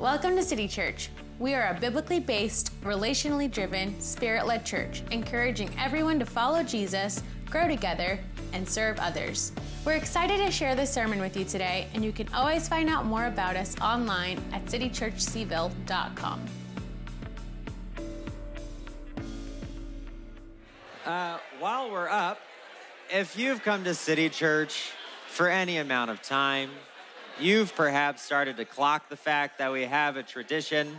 Welcome 0.00 0.34
to 0.36 0.42
City 0.42 0.66
Church. 0.66 1.10
We 1.38 1.52
are 1.52 1.76
a 1.76 1.78
biblically 1.78 2.20
based, 2.20 2.72
relationally 2.80 3.50
driven, 3.50 4.00
spirit 4.00 4.46
led 4.46 4.64
church, 4.64 5.02
encouraging 5.10 5.70
everyone 5.78 6.18
to 6.20 6.24
follow 6.24 6.62
Jesus, 6.62 7.22
grow 7.50 7.68
together, 7.68 8.18
and 8.54 8.66
serve 8.66 8.98
others. 8.98 9.52
We're 9.84 9.96
excited 9.96 10.38
to 10.38 10.50
share 10.50 10.74
this 10.74 10.90
sermon 10.90 11.20
with 11.20 11.36
you 11.36 11.44
today, 11.44 11.86
and 11.92 12.02
you 12.02 12.12
can 12.12 12.32
always 12.32 12.66
find 12.66 12.88
out 12.88 13.04
more 13.04 13.26
about 13.26 13.56
us 13.56 13.78
online 13.82 14.42
at 14.54 14.64
citychurchcville.com. 14.64 16.46
Uh, 21.04 21.38
while 21.58 21.90
we're 21.90 22.08
up, 22.08 22.40
if 23.10 23.38
you've 23.38 23.62
come 23.62 23.84
to 23.84 23.94
City 23.94 24.30
Church 24.30 24.92
for 25.28 25.50
any 25.50 25.76
amount 25.76 26.10
of 26.10 26.22
time, 26.22 26.70
You've 27.40 27.74
perhaps 27.74 28.20
started 28.20 28.58
to 28.58 28.66
clock 28.66 29.08
the 29.08 29.16
fact 29.16 29.58
that 29.58 29.72
we 29.72 29.84
have 29.84 30.18
a 30.18 30.22
tradition 30.22 30.94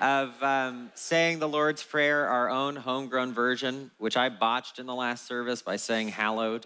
of 0.00 0.42
um, 0.42 0.90
saying 0.94 1.40
the 1.40 1.48
Lord's 1.48 1.82
Prayer, 1.82 2.26
our 2.26 2.48
own 2.48 2.74
homegrown 2.74 3.34
version, 3.34 3.90
which 3.98 4.16
I 4.16 4.30
botched 4.30 4.78
in 4.78 4.86
the 4.86 4.94
last 4.94 5.26
service 5.26 5.60
by 5.60 5.76
saying 5.76 6.08
hallowed. 6.08 6.64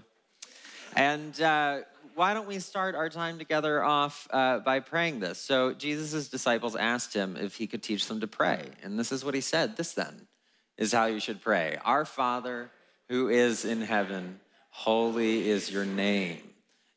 And 0.94 1.40
uh, 1.40 1.80
why 2.14 2.32
don't 2.32 2.46
we 2.46 2.60
start 2.60 2.94
our 2.94 3.08
time 3.08 3.38
together 3.38 3.82
off 3.82 4.28
uh, 4.30 4.60
by 4.60 4.78
praying 4.78 5.18
this? 5.18 5.40
So, 5.40 5.74
Jesus' 5.74 6.28
disciples 6.28 6.76
asked 6.76 7.12
him 7.12 7.36
if 7.36 7.56
he 7.56 7.66
could 7.66 7.82
teach 7.82 8.06
them 8.06 8.20
to 8.20 8.28
pray. 8.28 8.68
And 8.84 8.96
this 8.96 9.10
is 9.10 9.24
what 9.24 9.34
he 9.34 9.40
said 9.40 9.76
This 9.76 9.94
then 9.94 10.28
is 10.76 10.92
how 10.92 11.06
you 11.06 11.18
should 11.18 11.42
pray 11.42 11.76
Our 11.84 12.04
Father 12.04 12.70
who 13.08 13.28
is 13.28 13.64
in 13.64 13.80
heaven, 13.80 14.38
holy 14.70 15.48
is 15.48 15.72
your 15.72 15.84
name. 15.84 16.38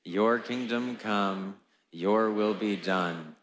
Your 0.03 0.37
kingdom 0.37 0.97
come 0.97 1.55
your 1.91 2.31
will 2.31 2.53
be 2.53 2.75
done 2.75 3.35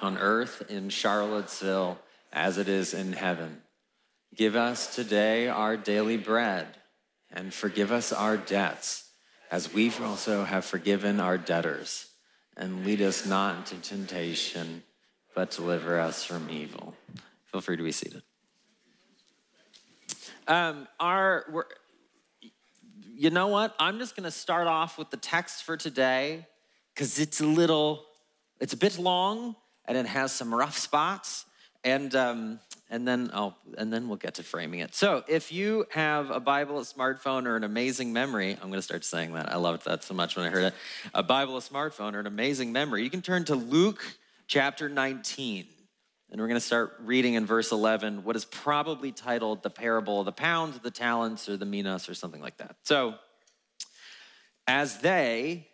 on 0.00 0.18
earth 0.18 0.64
in 0.68 0.90
Charlottesville 0.90 1.98
as 2.32 2.58
it 2.58 2.68
is 2.68 2.92
in 2.92 3.12
heaven. 3.12 3.62
Give 4.34 4.56
us 4.56 4.94
today 4.94 5.48
our 5.48 5.76
daily 5.76 6.16
bread 6.16 6.66
and 7.30 7.54
forgive 7.54 7.92
us 7.92 8.12
our 8.12 8.36
debts 8.36 9.10
as 9.50 9.72
we 9.72 9.92
also 10.00 10.44
have 10.44 10.64
forgiven 10.64 11.20
our 11.20 11.38
debtors. 11.38 12.08
And 12.56 12.84
lead 12.84 13.00
us 13.00 13.24
not 13.24 13.72
into 13.72 13.88
temptation, 13.88 14.82
but 15.34 15.50
deliver 15.50 15.98
us 15.98 16.24
from 16.24 16.50
evil. 16.50 16.94
Feel 17.46 17.60
free 17.60 17.76
to 17.76 17.82
be 17.82 17.92
seated. 17.92 18.22
Um, 20.46 20.86
our, 20.98 21.66
you 23.14 23.30
know 23.30 23.48
what? 23.48 23.74
I'm 23.78 23.98
just 23.98 24.16
going 24.16 24.24
to 24.24 24.30
start 24.30 24.66
off 24.66 24.98
with 24.98 25.10
the 25.10 25.16
text 25.16 25.64
for 25.64 25.76
today 25.76 26.46
because 26.94 27.18
it's 27.18 27.40
a 27.40 27.46
little, 27.46 28.04
it's 28.60 28.72
a 28.72 28.76
bit 28.76 28.98
long 28.98 29.56
and 29.86 29.96
it 29.96 30.06
has 30.06 30.32
some 30.32 30.54
rough 30.54 30.78
spots. 30.78 31.44
And, 31.84 32.14
um, 32.14 32.60
and 32.90 33.08
then 33.08 33.30
I'll, 33.32 33.56
and 33.76 33.92
then 33.92 34.06
we'll 34.06 34.18
get 34.18 34.34
to 34.34 34.42
framing 34.42 34.80
it. 34.80 34.94
So 34.94 35.24
if 35.26 35.50
you 35.50 35.86
have 35.90 36.30
a 36.30 36.38
Bible, 36.38 36.78
a 36.78 36.82
smartphone, 36.82 37.46
or 37.46 37.56
an 37.56 37.64
amazing 37.64 38.12
memory, 38.12 38.52
I'm 38.52 38.68
going 38.68 38.74
to 38.74 38.82
start 38.82 39.04
saying 39.04 39.32
that. 39.32 39.50
I 39.50 39.56
loved 39.56 39.86
that 39.86 40.04
so 40.04 40.14
much 40.14 40.36
when 40.36 40.46
I 40.46 40.50
heard 40.50 40.64
it. 40.64 40.74
A 41.14 41.22
Bible, 41.22 41.56
a 41.56 41.60
smartphone, 41.60 42.14
or 42.14 42.20
an 42.20 42.26
amazing 42.26 42.70
memory. 42.70 43.02
You 43.02 43.10
can 43.10 43.22
turn 43.22 43.44
to 43.46 43.56
Luke 43.56 44.04
chapter 44.46 44.88
19. 44.88 45.66
And 46.30 46.40
we're 46.40 46.48
going 46.48 46.60
to 46.60 46.64
start 46.64 46.94
reading 47.00 47.34
in 47.34 47.44
verse 47.44 47.72
11 47.72 48.24
what 48.24 48.36
is 48.36 48.44
probably 48.44 49.10
titled 49.10 49.62
the 49.62 49.70
parable 49.70 50.20
of 50.20 50.26
the 50.26 50.32
pound, 50.32 50.74
the 50.82 50.90
talents, 50.90 51.48
or 51.48 51.56
the 51.56 51.66
minas, 51.66 52.08
or 52.08 52.14
something 52.14 52.40
like 52.40 52.58
that. 52.58 52.76
So, 52.84 53.14
as 54.66 54.98
they, 54.98 55.66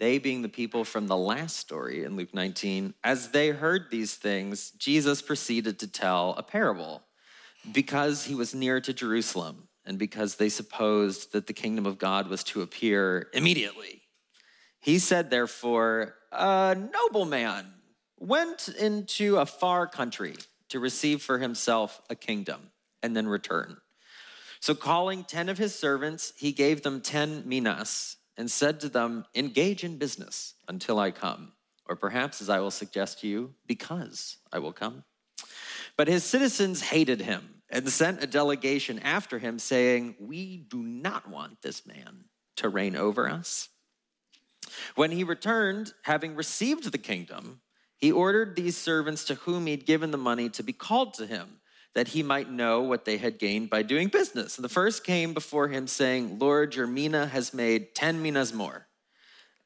they 0.00 0.18
being 0.18 0.42
the 0.42 0.48
people 0.48 0.82
from 0.82 1.06
the 1.06 1.16
last 1.16 1.58
story 1.58 2.04
in 2.04 2.16
Luke 2.16 2.34
19, 2.34 2.94
as 3.04 3.28
they 3.28 3.50
heard 3.50 3.90
these 3.90 4.14
things, 4.14 4.70
Jesus 4.72 5.20
proceeded 5.20 5.78
to 5.78 5.86
tell 5.86 6.34
a 6.36 6.42
parable 6.42 7.02
because 7.70 8.24
he 8.24 8.34
was 8.34 8.54
near 8.54 8.80
to 8.80 8.94
Jerusalem 8.94 9.68
and 9.84 9.98
because 9.98 10.36
they 10.36 10.48
supposed 10.48 11.32
that 11.32 11.46
the 11.46 11.52
kingdom 11.52 11.84
of 11.84 11.98
God 11.98 12.28
was 12.28 12.42
to 12.44 12.62
appear 12.62 13.28
immediately. 13.34 14.00
He 14.80 14.98
said, 14.98 15.28
therefore, 15.28 16.14
a 16.32 16.74
nobleman 16.74 17.66
went 18.18 18.68
into 18.68 19.36
a 19.36 19.44
far 19.44 19.86
country 19.86 20.34
to 20.70 20.80
receive 20.80 21.20
for 21.20 21.38
himself 21.38 22.00
a 22.08 22.14
kingdom 22.14 22.70
and 23.02 23.14
then 23.14 23.28
return. 23.28 23.76
So, 24.60 24.74
calling 24.74 25.24
10 25.24 25.48
of 25.48 25.58
his 25.58 25.74
servants, 25.74 26.32
he 26.36 26.52
gave 26.52 26.82
them 26.82 27.00
10 27.00 27.44
minas 27.46 28.16
and 28.36 28.50
said 28.50 28.80
to 28.80 28.88
them, 28.88 29.24
Engage 29.34 29.84
in 29.84 29.98
business 29.98 30.54
until 30.68 30.98
I 30.98 31.10
come, 31.10 31.52
or 31.86 31.96
perhaps, 31.96 32.40
as 32.40 32.48
I 32.48 32.60
will 32.60 32.70
suggest 32.70 33.20
to 33.20 33.28
you, 33.28 33.54
because 33.66 34.38
I 34.52 34.58
will 34.58 34.72
come. 34.72 35.04
But 35.96 36.08
his 36.08 36.24
citizens 36.24 36.80
hated 36.80 37.20
him 37.20 37.62
and 37.68 37.88
sent 37.88 38.22
a 38.22 38.26
delegation 38.26 38.98
after 39.00 39.38
him, 39.38 39.58
saying, 39.58 40.16
We 40.18 40.56
do 40.56 40.82
not 40.82 41.28
want 41.28 41.62
this 41.62 41.86
man 41.86 42.24
to 42.56 42.68
reign 42.68 42.96
over 42.96 43.28
us. 43.28 43.68
When 44.94 45.10
he 45.10 45.24
returned, 45.24 45.92
having 46.02 46.36
received 46.36 46.90
the 46.90 46.98
kingdom, 46.98 47.60
he 47.96 48.12
ordered 48.12 48.56
these 48.56 48.76
servants 48.76 49.24
to 49.24 49.34
whom 49.34 49.66
he'd 49.66 49.86
given 49.86 50.10
the 50.10 50.18
money 50.18 50.48
to 50.50 50.62
be 50.62 50.72
called 50.72 51.14
to 51.14 51.26
him 51.26 51.59
that 51.94 52.08
he 52.08 52.22
might 52.22 52.50
know 52.50 52.82
what 52.82 53.04
they 53.04 53.16
had 53.16 53.38
gained 53.38 53.68
by 53.68 53.82
doing 53.82 54.08
business. 54.08 54.56
And 54.56 54.64
the 54.64 54.68
first 54.68 55.04
came 55.04 55.34
before 55.34 55.68
him, 55.68 55.86
saying, 55.86 56.38
Lord, 56.38 56.74
your 56.74 56.86
mina 56.86 57.26
has 57.26 57.52
made 57.52 57.94
10 57.94 58.22
minas 58.22 58.52
more. 58.52 58.86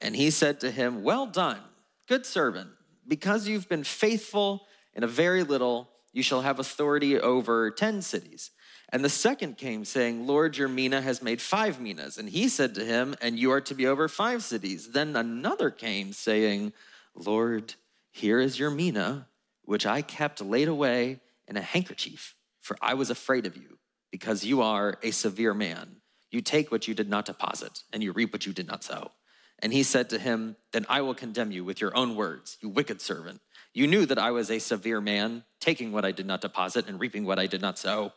And 0.00 0.16
he 0.16 0.30
said 0.30 0.60
to 0.60 0.70
him, 0.70 1.02
Well 1.02 1.26
done, 1.26 1.60
good 2.08 2.24
servant. 2.24 2.70
Because 3.06 3.46
you've 3.46 3.68
been 3.68 3.84
faithful 3.84 4.66
in 4.94 5.04
a 5.04 5.08
very 5.08 5.42
little, 5.42 5.90
you 6.12 6.22
shall 6.22 6.40
have 6.40 6.58
authority 6.58 7.20
over 7.20 7.70
10 7.70 8.00
cities. 8.00 8.50
And 8.88 9.04
the 9.04 9.10
second 9.10 9.58
came, 9.58 9.84
saying, 9.84 10.26
Lord, 10.26 10.56
your 10.56 10.68
mina 10.68 11.00
has 11.00 11.20
made 11.20 11.42
five 11.42 11.80
minas. 11.80 12.16
And 12.16 12.28
he 12.28 12.48
said 12.48 12.74
to 12.76 12.84
him, 12.84 13.14
And 13.20 13.38
you 13.38 13.50
are 13.50 13.60
to 13.62 13.74
be 13.74 13.86
over 13.86 14.08
five 14.08 14.42
cities. 14.42 14.92
Then 14.92 15.16
another 15.16 15.70
came, 15.70 16.12
saying, 16.12 16.72
Lord, 17.14 17.74
here 18.10 18.38
is 18.38 18.58
your 18.58 18.70
mina, 18.70 19.28
which 19.62 19.84
I 19.84 20.00
kept 20.00 20.40
laid 20.40 20.68
away 20.68 21.20
and 21.48 21.58
a 21.58 21.62
handkerchief, 21.62 22.34
for 22.60 22.76
I 22.80 22.94
was 22.94 23.10
afraid 23.10 23.46
of 23.46 23.56
you, 23.56 23.78
because 24.10 24.44
you 24.44 24.62
are 24.62 24.98
a 25.02 25.10
severe 25.10 25.54
man. 25.54 25.96
You 26.30 26.40
take 26.40 26.70
what 26.70 26.88
you 26.88 26.94
did 26.94 27.08
not 27.08 27.26
deposit, 27.26 27.82
and 27.92 28.02
you 28.02 28.12
reap 28.12 28.32
what 28.32 28.46
you 28.46 28.52
did 28.52 28.66
not 28.66 28.82
sow. 28.84 29.12
And 29.60 29.72
he 29.72 29.82
said 29.82 30.10
to 30.10 30.18
him, 30.18 30.56
Then 30.72 30.84
I 30.88 31.00
will 31.00 31.14
condemn 31.14 31.52
you 31.52 31.64
with 31.64 31.80
your 31.80 31.96
own 31.96 32.16
words, 32.16 32.58
you 32.60 32.68
wicked 32.68 33.00
servant. 33.00 33.40
You 33.72 33.86
knew 33.86 34.06
that 34.06 34.18
I 34.18 34.30
was 34.30 34.50
a 34.50 34.58
severe 34.58 35.00
man, 35.00 35.44
taking 35.60 35.92
what 35.92 36.04
I 36.04 36.12
did 36.12 36.26
not 36.26 36.40
deposit 36.40 36.88
and 36.88 37.00
reaping 37.00 37.24
what 37.24 37.38
I 37.38 37.46
did 37.46 37.60
not 37.60 37.78
sow. 37.78 38.12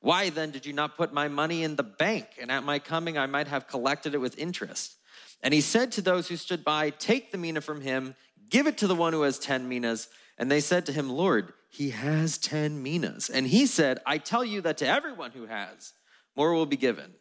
Why 0.00 0.30
then 0.30 0.50
did 0.50 0.66
you 0.66 0.72
not 0.72 0.96
put 0.96 1.12
my 1.12 1.28
money 1.28 1.62
in 1.62 1.76
the 1.76 1.82
bank? 1.82 2.26
And 2.40 2.50
at 2.50 2.64
my 2.64 2.78
coming, 2.78 3.18
I 3.18 3.26
might 3.26 3.48
have 3.48 3.66
collected 3.66 4.14
it 4.14 4.18
with 4.18 4.38
interest. 4.38 4.96
And 5.42 5.52
he 5.52 5.60
said 5.60 5.92
to 5.92 6.00
those 6.00 6.28
who 6.28 6.36
stood 6.36 6.64
by, 6.64 6.90
Take 6.90 7.32
the 7.32 7.38
mina 7.38 7.60
from 7.60 7.80
him, 7.80 8.14
give 8.48 8.66
it 8.66 8.78
to 8.78 8.86
the 8.86 8.94
one 8.94 9.12
who 9.12 9.22
has 9.22 9.38
10 9.38 9.68
minas. 9.68 10.08
And 10.38 10.50
they 10.50 10.60
said 10.60 10.86
to 10.86 10.92
him, 10.92 11.10
Lord, 11.10 11.52
he 11.70 11.90
has 11.90 12.36
10 12.36 12.82
minas. 12.82 13.30
And 13.30 13.46
he 13.46 13.64
said, 13.64 14.00
I 14.04 14.18
tell 14.18 14.44
you 14.44 14.60
that 14.62 14.78
to 14.78 14.86
everyone 14.86 15.30
who 15.30 15.46
has, 15.46 15.92
more 16.36 16.52
will 16.52 16.66
be 16.66 16.76
given. 16.76 17.12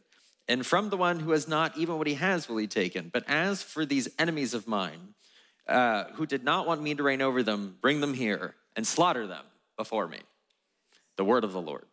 And 0.47 0.65
from 0.65 0.89
the 0.89 0.97
one 0.97 1.19
who 1.19 1.31
has 1.31 1.47
not, 1.47 1.77
even 1.77 1.99
what 1.99 2.07
he 2.07 2.15
has 2.15 2.49
will 2.49 2.57
he 2.57 2.65
taken. 2.65 3.09
But 3.13 3.23
as 3.27 3.61
for 3.61 3.85
these 3.85 4.09
enemies 4.17 4.55
of 4.55 4.67
mine, 4.67 5.13
uh, 5.67 6.05
who 6.15 6.25
did 6.25 6.43
not 6.43 6.65
want 6.65 6.81
me 6.81 6.95
to 6.95 7.03
reign 7.03 7.21
over 7.21 7.43
them, 7.43 7.77
bring 7.79 8.01
them 8.01 8.15
here 8.15 8.55
and 8.75 8.88
slaughter 8.88 9.27
them 9.27 9.45
before 9.77 10.07
me. 10.07 10.19
The 11.15 11.23
word 11.23 11.43
of 11.43 11.53
the 11.53 11.61
Lord. 11.61 11.85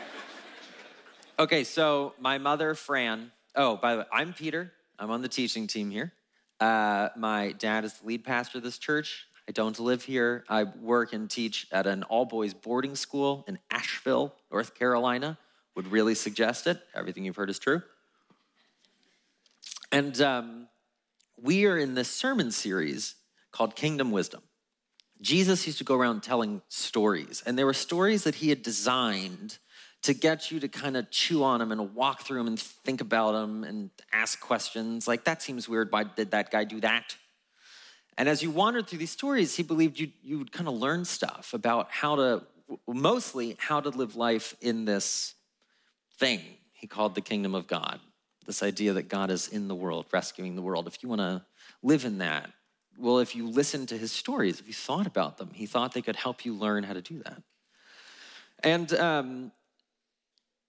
okay, 1.38 1.62
so 1.62 2.14
my 2.18 2.38
mother, 2.38 2.74
Fran. 2.74 3.32
Oh, 3.54 3.76
by 3.76 3.92
the 3.92 3.98
way, 3.98 4.06
I'm 4.10 4.32
Peter. 4.32 4.72
I'm 4.98 5.10
on 5.10 5.20
the 5.20 5.28
teaching 5.28 5.66
team 5.66 5.90
here. 5.90 6.14
Uh, 6.58 7.10
my 7.16 7.52
dad 7.52 7.84
is 7.84 7.98
the 7.98 8.06
lead 8.06 8.24
pastor 8.24 8.58
of 8.58 8.64
this 8.64 8.78
church. 8.78 9.27
I 9.48 9.50
don't 9.50 9.78
live 9.80 10.04
here. 10.04 10.44
I 10.46 10.64
work 10.64 11.14
and 11.14 11.30
teach 11.30 11.66
at 11.72 11.86
an 11.86 12.02
all 12.02 12.26
boys 12.26 12.52
boarding 12.52 12.94
school 12.94 13.46
in 13.48 13.58
Asheville, 13.70 14.34
North 14.52 14.74
Carolina. 14.74 15.38
Would 15.74 15.90
really 15.90 16.14
suggest 16.14 16.66
it. 16.66 16.78
Everything 16.94 17.24
you've 17.24 17.36
heard 17.36 17.48
is 17.48 17.58
true. 17.58 17.82
And 19.90 20.20
um, 20.20 20.68
we 21.40 21.64
are 21.64 21.78
in 21.78 21.94
this 21.94 22.10
sermon 22.10 22.50
series 22.50 23.14
called 23.50 23.74
Kingdom 23.74 24.10
Wisdom. 24.10 24.42
Jesus 25.22 25.66
used 25.66 25.78
to 25.78 25.84
go 25.84 25.94
around 25.94 26.22
telling 26.22 26.60
stories, 26.68 27.42
and 27.46 27.58
there 27.58 27.66
were 27.66 27.74
stories 27.74 28.24
that 28.24 28.36
he 28.36 28.50
had 28.50 28.62
designed 28.62 29.58
to 30.02 30.14
get 30.14 30.50
you 30.50 30.60
to 30.60 30.68
kind 30.68 30.96
of 30.96 31.10
chew 31.10 31.42
on 31.42 31.58
them 31.58 31.72
and 31.72 31.94
walk 31.94 32.22
through 32.22 32.38
them 32.38 32.46
and 32.46 32.60
think 32.60 33.00
about 33.00 33.32
them 33.32 33.64
and 33.64 33.90
ask 34.12 34.38
questions. 34.40 35.08
Like, 35.08 35.24
that 35.24 35.42
seems 35.42 35.68
weird. 35.68 35.90
Why 35.90 36.04
did 36.04 36.32
that 36.32 36.50
guy 36.50 36.64
do 36.64 36.80
that? 36.80 37.16
And 38.18 38.28
as 38.28 38.42
you 38.42 38.50
wandered 38.50 38.88
through 38.88 38.98
these 38.98 39.12
stories, 39.12 39.54
he 39.54 39.62
believed 39.62 40.00
you, 40.00 40.10
you 40.24 40.38
would 40.38 40.50
kind 40.50 40.68
of 40.68 40.74
learn 40.74 41.04
stuff 41.04 41.54
about 41.54 41.90
how 41.90 42.16
to, 42.16 42.42
mostly 42.86 43.56
how 43.60 43.80
to 43.80 43.90
live 43.90 44.16
life 44.16 44.56
in 44.60 44.84
this 44.84 45.34
thing 46.18 46.40
he 46.72 46.88
called 46.88 47.14
the 47.14 47.20
kingdom 47.20 47.54
of 47.54 47.68
God. 47.68 48.00
This 48.44 48.62
idea 48.62 48.92
that 48.94 49.08
God 49.08 49.30
is 49.30 49.46
in 49.46 49.68
the 49.68 49.74
world, 49.74 50.06
rescuing 50.12 50.56
the 50.56 50.62
world. 50.62 50.88
If 50.88 51.00
you 51.02 51.08
want 51.08 51.20
to 51.20 51.44
live 51.82 52.04
in 52.04 52.18
that, 52.18 52.50
well, 52.98 53.20
if 53.20 53.36
you 53.36 53.48
listen 53.48 53.86
to 53.86 53.96
his 53.96 54.10
stories, 54.10 54.58
if 54.58 54.66
you 54.66 54.74
thought 54.74 55.06
about 55.06 55.38
them, 55.38 55.50
he 55.54 55.66
thought 55.66 55.94
they 55.94 56.02
could 56.02 56.16
help 56.16 56.44
you 56.44 56.54
learn 56.54 56.82
how 56.82 56.94
to 56.94 57.02
do 57.02 57.22
that. 57.22 57.42
And 58.64 58.92
um, 58.94 59.52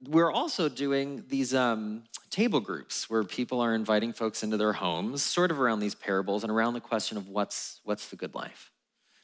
we're 0.07 0.31
also 0.31 0.69
doing 0.69 1.23
these 1.27 1.53
um, 1.53 2.03
table 2.29 2.59
groups 2.59 3.09
where 3.09 3.23
people 3.23 3.59
are 3.61 3.73
inviting 3.73 4.13
folks 4.13 4.43
into 4.43 4.57
their 4.57 4.73
homes, 4.73 5.21
sort 5.21 5.51
of 5.51 5.59
around 5.59 5.79
these 5.79 5.95
parables 5.95 6.43
and 6.43 6.51
around 6.51 6.73
the 6.73 6.81
question 6.81 7.17
of 7.17 7.27
what's, 7.27 7.81
what's 7.83 8.07
the 8.09 8.15
good 8.15 8.33
life. 8.33 8.71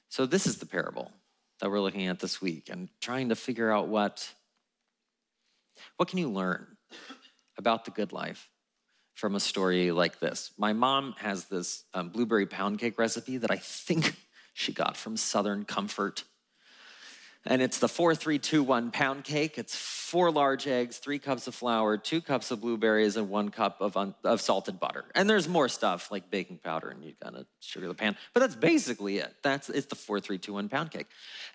So, 0.10 0.26
this 0.26 0.46
is 0.46 0.58
the 0.58 0.66
parable 0.66 1.12
that 1.60 1.70
we're 1.70 1.80
looking 1.80 2.08
at 2.08 2.20
this 2.20 2.42
week 2.42 2.70
and 2.70 2.90
trying 3.00 3.30
to 3.30 3.36
figure 3.36 3.72
out 3.72 3.88
what, 3.88 4.30
what 5.98 6.10
can 6.10 6.20
you 6.20 6.30
learn 6.30 6.68
about 7.58 7.86
the 7.86 7.92
good 7.92 8.12
life 8.12 8.50
from 9.16 9.36
a 9.36 9.40
story 9.40 9.92
like 9.92 10.20
this. 10.20 10.52
My 10.58 10.74
mom 10.74 11.16
has 11.18 11.46
this 11.46 11.86
um, 11.94 12.10
blueberry 12.10 12.46
pound 12.46 12.80
cake 12.80 13.00
recipe 13.00 13.38
that 13.38 13.50
I 13.50 13.58
think 13.58 14.16
she 14.54 14.74
got 14.74 14.98
from 14.98 15.18
Southern 15.18 15.64
Comfort 15.64 16.24
and 17.46 17.62
it's 17.62 17.78
the 17.78 17.88
4321 17.88 18.92
pound 18.92 19.24
cake. 19.24 19.58
It's 19.58 19.76
four 19.76 20.32
large 20.32 20.68
eggs, 20.68 20.98
three 20.98 21.20
cups 21.20 21.48
of 21.48 21.54
flour, 21.54 21.98
two 21.98 22.22
cups 22.22 22.50
of 22.50 22.62
blueberries, 22.62 23.18
and 23.18 23.30
one 23.30 23.50
cup 23.50 23.82
of, 23.82 23.96
un- 23.96 24.16
of 24.24 24.42
salted 24.42 24.80
butter. 24.80 25.06
And 25.14 25.30
there's 25.30 25.48
more 25.48 25.70
stuff 25.70 26.12
like 26.12 26.32
baking 26.32 26.60
powder, 26.64 26.90
and 26.90 27.04
you 27.04 27.14
gotta 27.22 27.46
sugar 27.60 27.88
the 27.88 27.94
pan. 27.94 28.18
But 28.34 28.40
that's 28.40 28.56
basically 28.56 29.18
it. 29.18 29.34
That's 29.44 29.70
it's 29.70 29.86
the 29.86 29.96
4321 29.96 30.70
pound 30.70 30.92
cake. 30.92 31.08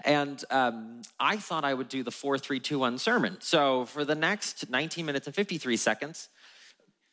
And 0.04 0.42
um, 0.50 1.02
I 1.18 1.36
thought 1.38 1.64
I 1.64 1.74
would 1.74 1.88
do 1.88 2.02
the 2.02 2.12
4321 2.12 2.98
sermon. 2.98 3.36
So 3.40 3.86
for 3.86 4.04
the 4.04 4.14
next 4.14 4.70
19 4.70 5.04
minutes 5.04 5.26
and 5.26 5.34
53 5.34 5.76
seconds, 5.76 6.28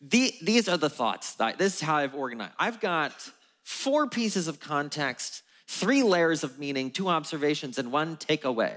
the, 0.01 0.33
these 0.41 0.69
are 0.69 0.77
the 0.77 0.89
thoughts. 0.89 1.33
That, 1.35 1.57
this 1.57 1.75
is 1.75 1.81
how 1.81 1.95
I've 1.95 2.13
organized. 2.13 2.53
I've 2.59 2.79
got 2.79 3.31
four 3.63 4.07
pieces 4.07 4.47
of 4.47 4.59
context 4.59 5.41
three 5.67 6.03
layers 6.03 6.43
of 6.43 6.57
meaning, 6.59 6.91
two 6.91 7.09
observations, 7.09 7.77
and 7.77 7.91
one 7.91 8.17
takeaway. 8.17 8.73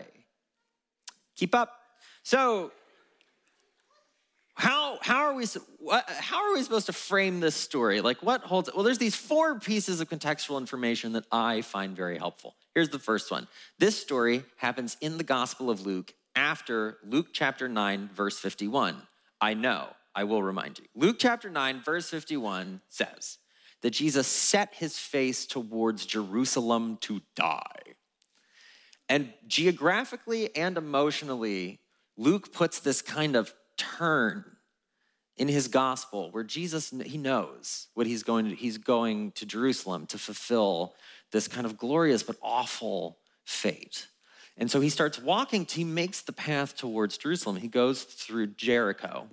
Keep 1.37 1.55
up. 1.55 1.73
So, 2.23 2.73
how, 4.55 4.99
how, 5.01 5.23
are 5.23 5.35
we, 5.35 5.47
what, 5.79 6.05
how 6.09 6.47
are 6.47 6.53
we 6.53 6.63
supposed 6.63 6.87
to 6.87 6.93
frame 6.93 7.41
this 7.41 7.55
story? 7.55 8.03
Like, 8.03 8.23
what 8.23 8.43
holds 8.43 8.69
it? 8.69 8.75
Well, 8.75 8.85
there's 8.85 8.99
these 8.99 9.17
four 9.17 9.59
pieces 9.59 10.01
of 10.01 10.11
contextual 10.11 10.59
information 10.59 11.13
that 11.13 11.25
I 11.33 11.63
find 11.63 11.97
very 11.97 12.19
helpful. 12.19 12.55
Here's 12.75 12.91
the 12.91 12.99
first 12.99 13.31
one 13.31 13.49
this 13.79 13.99
story 13.99 14.45
happens 14.57 14.97
in 15.01 15.17
the 15.17 15.25
Gospel 15.25 15.71
of 15.71 15.87
Luke 15.87 16.13
after 16.37 16.99
Luke 17.05 17.29
chapter 17.33 17.69
9, 17.69 18.11
verse 18.15 18.39
51. 18.39 19.01
I 19.41 19.55
know, 19.55 19.89
I 20.15 20.25
will 20.25 20.43
remind 20.43 20.79
you. 20.79 20.85
Luke 20.95 21.17
chapter 21.19 21.49
9, 21.49 21.81
verse 21.83 22.11
51 22.11 22.83
says, 22.89 23.39
that 23.83 23.91
Jesus 23.91 24.27
set 24.27 24.75
his 24.75 24.99
face 24.99 25.47
towards 25.47 26.07
Jerusalem 26.07 26.99
to 27.03 27.23
die. 27.35 27.95
And 29.09 29.33
geographically 29.47 30.55
and 30.55 30.77
emotionally, 30.77 31.81
Luke 32.17 32.53
puts 32.53 32.81
this 32.81 33.03
kind 33.03 33.35
of 33.35 33.53
turn 33.77 34.45
in 35.37 35.49
his 35.49 35.69
gospel 35.69 36.31
where 36.31 36.45
Jesus 36.45 36.93
he 37.05 37.17
knows 37.17 37.89
what 37.95 38.07
he's 38.07 38.23
going 38.23 38.51
to 38.51 38.55
he's 38.55 38.77
going 38.77 39.33
to 39.33 39.47
Jerusalem 39.47 40.07
to 40.09 40.19
fulfill 40.19 40.95
this 41.33 41.49
kind 41.49 41.67
of 41.67 41.79
glorious 41.79 42.23
but 42.23 42.37
awful 42.43 43.19
fate. 43.45 44.07
And 44.57 44.71
so 44.71 44.81
he 44.81 44.91
starts 44.91 45.19
walking, 45.19 45.67
he 45.69 45.85
makes 45.85 46.21
the 46.21 46.33
path 46.33 46.77
towards 46.77 47.17
Jerusalem. 47.17 47.57
He 47.57 47.69
goes 47.69 48.03
through 48.03 48.49
Jericho, 48.49 49.29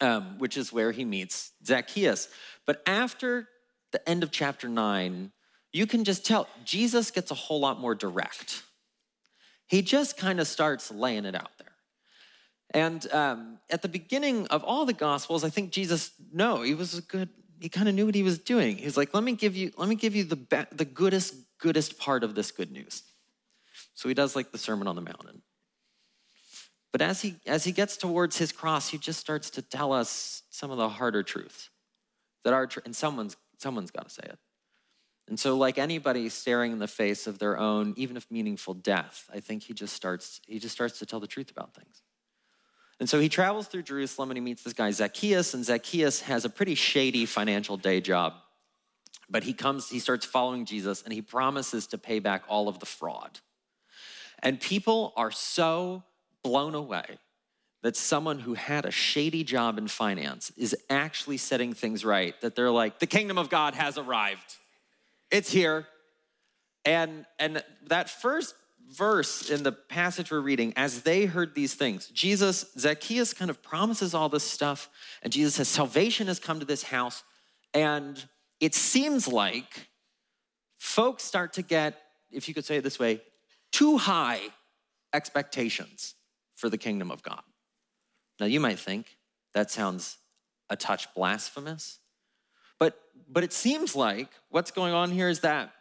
um, 0.00 0.38
which 0.38 0.56
is 0.56 0.72
where 0.72 0.90
he 0.90 1.04
meets 1.04 1.52
Zacchaeus. 1.64 2.28
But 2.66 2.82
after 2.84 3.48
the 3.92 4.08
end 4.08 4.22
of 4.22 4.30
chapter 4.30 4.68
9, 4.68 5.32
you 5.72 5.86
can 5.86 6.04
just 6.04 6.24
tell 6.24 6.48
Jesus 6.64 7.10
gets 7.10 7.30
a 7.30 7.34
whole 7.34 7.60
lot 7.60 7.80
more 7.80 7.94
direct. 7.94 8.62
He 9.66 9.82
just 9.82 10.16
kind 10.16 10.40
of 10.40 10.46
starts 10.46 10.90
laying 10.90 11.24
it 11.24 11.34
out 11.34 11.50
there. 11.58 11.68
And 12.70 13.10
um, 13.12 13.58
at 13.70 13.82
the 13.82 13.88
beginning 13.88 14.46
of 14.48 14.62
all 14.64 14.84
the 14.84 14.92
Gospels, 14.92 15.44
I 15.44 15.50
think 15.50 15.72
Jesus, 15.72 16.12
no, 16.32 16.62
he 16.62 16.74
was 16.74 16.98
a 16.98 17.02
good, 17.02 17.28
he 17.60 17.68
kind 17.68 17.88
of 17.88 17.94
knew 17.94 18.06
what 18.06 18.14
he 18.14 18.22
was 18.22 18.38
doing. 18.38 18.76
He's 18.76 18.96
like, 18.96 19.14
let 19.14 19.24
me 19.24 19.32
give 19.32 19.56
you, 19.56 19.72
let 19.76 19.88
me 19.88 19.94
give 19.94 20.14
you 20.14 20.24
the, 20.24 20.36
be- 20.36 20.66
the 20.72 20.84
goodest, 20.84 21.34
goodest 21.58 21.98
part 21.98 22.24
of 22.24 22.34
this 22.34 22.50
good 22.50 22.70
news. 22.70 23.02
So 23.94 24.08
he 24.08 24.14
does 24.14 24.36
like 24.36 24.52
the 24.52 24.58
Sermon 24.58 24.86
on 24.86 24.96
the 24.96 25.02
Mountain. 25.02 25.42
But 26.92 27.02
as 27.02 27.20
he, 27.20 27.36
as 27.46 27.64
he 27.64 27.72
gets 27.72 27.96
towards 27.96 28.38
his 28.38 28.52
cross, 28.52 28.88
he 28.88 28.98
just 28.98 29.20
starts 29.20 29.50
to 29.50 29.62
tell 29.62 29.92
us 29.92 30.42
some 30.50 30.70
of 30.70 30.78
the 30.78 30.88
harder 30.88 31.22
truths 31.22 31.68
that 32.44 32.54
are, 32.54 32.68
and 32.84 32.94
someone's 32.96 33.36
Someone's 33.58 33.90
got 33.90 34.08
to 34.08 34.10
say 34.10 34.22
it. 34.24 34.38
And 35.28 35.38
so, 35.38 35.56
like 35.56 35.78
anybody 35.78 36.28
staring 36.30 36.72
in 36.72 36.78
the 36.78 36.88
face 36.88 37.26
of 37.26 37.38
their 37.38 37.58
own, 37.58 37.92
even 37.96 38.16
if 38.16 38.30
meaningful 38.30 38.74
death, 38.74 39.28
I 39.32 39.40
think 39.40 39.62
he 39.62 39.74
just 39.74 39.94
starts, 39.94 40.40
he 40.46 40.58
just 40.58 40.74
starts 40.74 40.98
to 41.00 41.06
tell 41.06 41.20
the 41.20 41.26
truth 41.26 41.50
about 41.50 41.74
things. 41.74 42.02
And 42.98 43.08
so 43.08 43.20
he 43.20 43.28
travels 43.28 43.68
through 43.68 43.82
Jerusalem 43.82 44.30
and 44.30 44.38
he 44.38 44.40
meets 44.40 44.62
this 44.62 44.72
guy 44.72 44.90
Zacchaeus, 44.90 45.54
and 45.54 45.64
Zacchaeus 45.64 46.22
has 46.22 46.44
a 46.44 46.50
pretty 46.50 46.74
shady 46.74 47.26
financial 47.26 47.76
day 47.76 48.00
job. 48.00 48.34
But 49.28 49.42
he 49.42 49.52
comes, 49.52 49.90
he 49.90 49.98
starts 49.98 50.24
following 50.24 50.64
Jesus, 50.64 51.02
and 51.02 51.12
he 51.12 51.20
promises 51.20 51.86
to 51.88 51.98
pay 51.98 52.18
back 52.18 52.44
all 52.48 52.66
of 52.66 52.78
the 52.78 52.86
fraud. 52.86 53.40
And 54.42 54.58
people 54.58 55.12
are 55.16 55.30
so 55.30 56.04
blown 56.42 56.74
away 56.74 57.18
that 57.88 57.96
someone 57.96 58.40
who 58.40 58.52
had 58.52 58.84
a 58.84 58.90
shady 58.90 59.42
job 59.42 59.78
in 59.78 59.88
finance 59.88 60.52
is 60.58 60.76
actually 60.90 61.38
setting 61.38 61.72
things 61.72 62.04
right, 62.04 62.38
that 62.42 62.54
they're 62.54 62.70
like, 62.70 62.98
the 62.98 63.06
kingdom 63.06 63.38
of 63.38 63.48
God 63.48 63.74
has 63.74 63.96
arrived. 63.96 64.56
It's 65.30 65.50
here. 65.50 65.86
And, 66.84 67.24
and 67.38 67.64
that 67.86 68.10
first 68.10 68.54
verse 68.90 69.48
in 69.48 69.62
the 69.62 69.72
passage 69.72 70.30
we're 70.30 70.40
reading, 70.40 70.74
as 70.76 71.00
they 71.00 71.24
heard 71.24 71.54
these 71.54 71.72
things, 71.72 72.08
Jesus, 72.08 72.66
Zacchaeus 72.78 73.32
kind 73.32 73.50
of 73.50 73.62
promises 73.62 74.12
all 74.12 74.28
this 74.28 74.44
stuff, 74.44 74.90
and 75.22 75.32
Jesus 75.32 75.54
says, 75.54 75.68
Salvation 75.68 76.26
has 76.26 76.38
come 76.38 76.60
to 76.60 76.66
this 76.66 76.82
house. 76.82 77.22
And 77.72 78.22
it 78.60 78.74
seems 78.74 79.26
like 79.26 79.88
folks 80.76 81.24
start 81.24 81.54
to 81.54 81.62
get, 81.62 81.98
if 82.30 82.48
you 82.48 82.54
could 82.54 82.66
say 82.66 82.76
it 82.76 82.84
this 82.84 82.98
way, 82.98 83.22
too 83.72 83.96
high 83.96 84.40
expectations 85.14 86.16
for 86.54 86.68
the 86.68 86.76
kingdom 86.76 87.10
of 87.10 87.22
God. 87.22 87.40
Now, 88.40 88.46
you 88.46 88.60
might 88.60 88.78
think 88.78 89.16
that 89.54 89.70
sounds 89.70 90.18
a 90.70 90.76
touch 90.76 91.12
blasphemous, 91.14 91.98
but, 92.78 92.98
but 93.28 93.44
it 93.44 93.52
seems 93.52 93.96
like 93.96 94.28
what's 94.50 94.70
going 94.70 94.92
on 94.92 95.10
here 95.10 95.28
is 95.28 95.40
that 95.40 95.72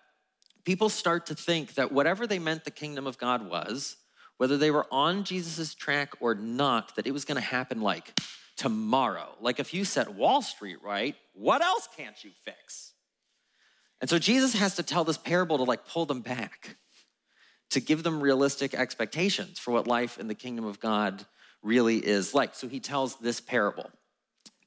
people 0.66 0.90
start 0.90 1.28
to 1.28 1.36
think 1.36 1.76
that 1.76 1.92
whatever 1.92 2.26
they 2.28 2.40
meant 2.40 2.66
the 2.66 2.72
kingdom 2.72 3.08
of 3.08 3.18
God 3.18 3.48
was, 3.48 3.98
whether 4.38 4.58
they 4.58 4.72
were 4.72 4.86
on 4.92 5.24
Jesus' 5.24 5.74
track 5.74 6.14
or 6.20 6.36
not, 6.36 6.96
that 6.96 7.08
it 7.08 7.12
was 7.12 7.26
gonna 7.26 7.42
happen 7.42 7.82
like 7.82 8.20
tomorrow. 8.56 9.36
Like 9.40 9.60
if 9.60 9.74
you 9.74 9.86
set 9.86 10.14
Wall 10.14 10.42
Street 10.42 10.82
right, 10.84 11.16
what 11.34 11.62
else 11.62 11.88
can't 11.96 12.22
you 12.24 12.32
fix? 12.44 12.94
And 14.02 14.10
so 14.10 14.20
Jesus 14.20 14.54
has 14.54 14.76
to 14.76 14.84
tell 14.84 15.04
this 15.04 15.18
parable 15.18 15.58
to 15.58 15.64
like 15.64 15.88
pull 15.88 16.06
them 16.06 16.22
back, 16.22 16.78
to 17.72 17.80
give 17.80 18.04
them 18.04 18.22
realistic 18.22 18.74
expectations 18.74 19.60
for 19.60 19.72
what 19.72 19.88
life 19.88 20.20
in 20.20 20.28
the 20.28 20.36
kingdom 20.36 20.66
of 20.66 20.80
God 20.80 21.26
really 21.64 21.98
is 21.98 22.34
like. 22.34 22.56
So 22.56 22.68
he 22.68 22.80
tells 22.80 23.16
this 23.18 23.40
parable. 23.40 23.90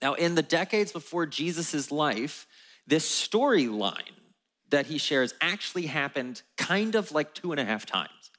Now, 0.02 0.14
in 0.14 0.34
the 0.34 0.42
decades 0.42 0.92
before 0.92 1.26
Jesus' 1.26 1.90
life, 1.90 2.46
this 2.86 3.08
storyline 3.08 4.14
that 4.70 4.86
he 4.86 4.98
shares 4.98 5.34
actually 5.40 5.86
happened 5.86 6.42
kind 6.56 6.94
of 6.94 7.12
like 7.12 7.34
two 7.34 7.52
and 7.52 7.60
a 7.60 7.64
half 7.64 7.86
times. 7.86 8.30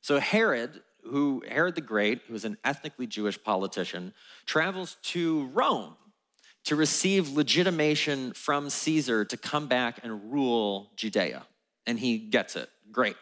So 0.00 0.18
Herod, 0.18 0.82
who 1.04 1.42
Herod 1.48 1.74
the 1.74 1.80
Great, 1.80 2.22
who 2.26 2.32
was 2.32 2.44
an 2.44 2.56
ethnically 2.64 3.06
Jewish 3.06 3.42
politician, 3.42 4.14
travels 4.46 4.96
to 5.02 5.46
Rome 5.48 5.96
to 6.64 6.76
receive 6.76 7.30
legitimation 7.30 8.32
from 8.32 8.68
Caesar 8.68 9.24
to 9.24 9.36
come 9.36 9.68
back 9.68 10.00
and 10.02 10.32
rule 10.32 10.90
Judea. 10.96 11.46
And 11.86 11.98
he 11.98 12.18
gets 12.18 12.56
it. 12.56 12.68
Great. 12.92 13.16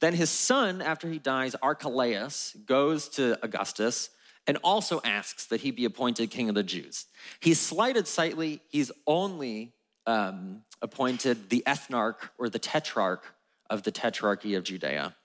Then 0.00 0.14
his 0.14 0.30
son, 0.30 0.82
after 0.82 1.08
he 1.08 1.18
dies, 1.18 1.54
Archelaus, 1.62 2.56
goes 2.66 3.08
to 3.10 3.38
Augustus 3.42 4.10
and 4.46 4.58
also 4.62 5.00
asks 5.04 5.46
that 5.46 5.60
he 5.60 5.70
be 5.70 5.84
appointed 5.84 6.30
king 6.30 6.48
of 6.48 6.54
the 6.54 6.62
Jews. 6.62 7.06
He's 7.40 7.60
slighted 7.60 8.06
slightly. 8.06 8.60
He's 8.68 8.92
only 9.06 9.72
um, 10.06 10.62
appointed 10.82 11.50
the 11.50 11.64
ethnarch 11.66 12.16
or 12.38 12.48
the 12.48 12.58
tetrarch 12.58 13.24
of 13.68 13.82
the 13.82 13.90
tetrarchy 13.90 14.56
of 14.56 14.64
Judea. 14.64 15.16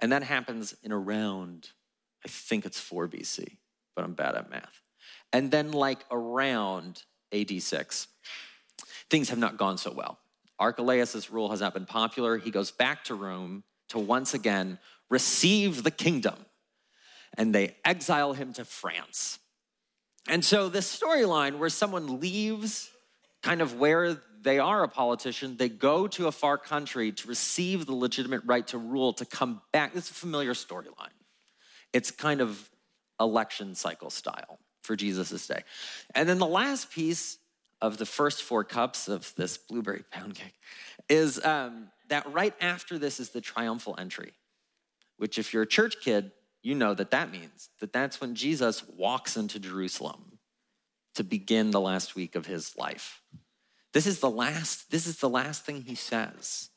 And 0.00 0.10
that 0.12 0.22
happens 0.22 0.74
in 0.82 0.90
around, 0.90 1.70
I 2.24 2.28
think 2.28 2.66
it's 2.66 2.80
4 2.80 3.08
BC, 3.08 3.58
but 3.94 4.04
I'm 4.04 4.14
bad 4.14 4.34
at 4.34 4.50
math. 4.50 4.80
And 5.32 5.50
then, 5.50 5.72
like 5.72 6.04
around 6.10 7.02
AD 7.32 7.62
6, 7.62 8.08
things 9.10 9.30
have 9.30 9.38
not 9.38 9.56
gone 9.56 9.78
so 9.78 9.92
well. 9.92 10.18
Archelaus' 10.58 11.30
rule 11.30 11.50
has 11.50 11.60
not 11.60 11.74
been 11.74 11.86
popular. 11.86 12.38
He 12.38 12.50
goes 12.50 12.70
back 12.70 13.04
to 13.04 13.14
Rome 13.14 13.64
to 13.88 13.98
once 13.98 14.34
again 14.34 14.78
receive 15.10 15.82
the 15.82 15.90
kingdom. 15.90 16.34
And 17.36 17.54
they 17.54 17.76
exile 17.84 18.32
him 18.32 18.52
to 18.54 18.64
France. 18.64 19.38
And 20.28 20.44
so, 20.44 20.68
this 20.68 20.98
storyline 20.98 21.58
where 21.58 21.68
someone 21.68 22.20
leaves 22.20 22.90
kind 23.42 23.60
of 23.60 23.78
where 23.78 24.16
they 24.40 24.58
are 24.58 24.82
a 24.82 24.88
politician, 24.88 25.56
they 25.56 25.68
go 25.68 26.06
to 26.08 26.26
a 26.26 26.32
far 26.32 26.56
country 26.56 27.12
to 27.12 27.28
receive 27.28 27.86
the 27.86 27.94
legitimate 27.94 28.42
right 28.44 28.66
to 28.68 28.78
rule, 28.78 29.12
to 29.14 29.24
come 29.24 29.60
back. 29.72 29.92
It's 29.94 30.10
a 30.10 30.14
familiar 30.14 30.54
storyline. 30.54 31.12
It's 31.92 32.10
kind 32.10 32.40
of 32.40 32.70
election 33.20 33.74
cycle 33.74 34.10
style 34.10 34.58
for 34.82 34.96
Jesus' 34.96 35.46
day. 35.46 35.62
And 36.14 36.28
then 36.28 36.38
the 36.38 36.46
last 36.46 36.90
piece 36.90 37.38
of 37.80 37.98
the 37.98 38.06
first 38.06 38.42
four 38.42 38.64
cups 38.64 39.08
of 39.08 39.32
this 39.36 39.58
blueberry 39.58 40.04
pound 40.10 40.34
cake 40.34 40.54
is 41.08 41.42
um, 41.44 41.88
that 42.08 42.32
right 42.32 42.54
after 42.60 42.98
this 42.98 43.20
is 43.20 43.30
the 43.30 43.40
triumphal 43.40 43.96
entry, 43.98 44.32
which, 45.16 45.38
if 45.38 45.52
you're 45.52 45.62
a 45.62 45.66
church 45.66 45.96
kid, 46.00 46.32
you 46.62 46.74
know 46.74 46.94
that 46.94 47.10
that 47.10 47.30
means 47.30 47.68
that 47.80 47.92
that's 47.92 48.20
when 48.20 48.34
Jesus 48.34 48.86
walks 48.88 49.36
into 49.36 49.58
Jerusalem 49.58 50.38
to 51.14 51.22
begin 51.22 51.70
the 51.70 51.80
last 51.80 52.14
week 52.14 52.34
of 52.34 52.46
his 52.46 52.76
life. 52.76 53.22
This 53.92 54.06
is 54.06 54.18
the 54.20 54.30
last 54.30 54.90
this 54.90 55.06
is 55.06 55.18
the 55.18 55.28
last 55.28 55.64
thing 55.64 55.82
he 55.82 55.94
says 55.94 56.70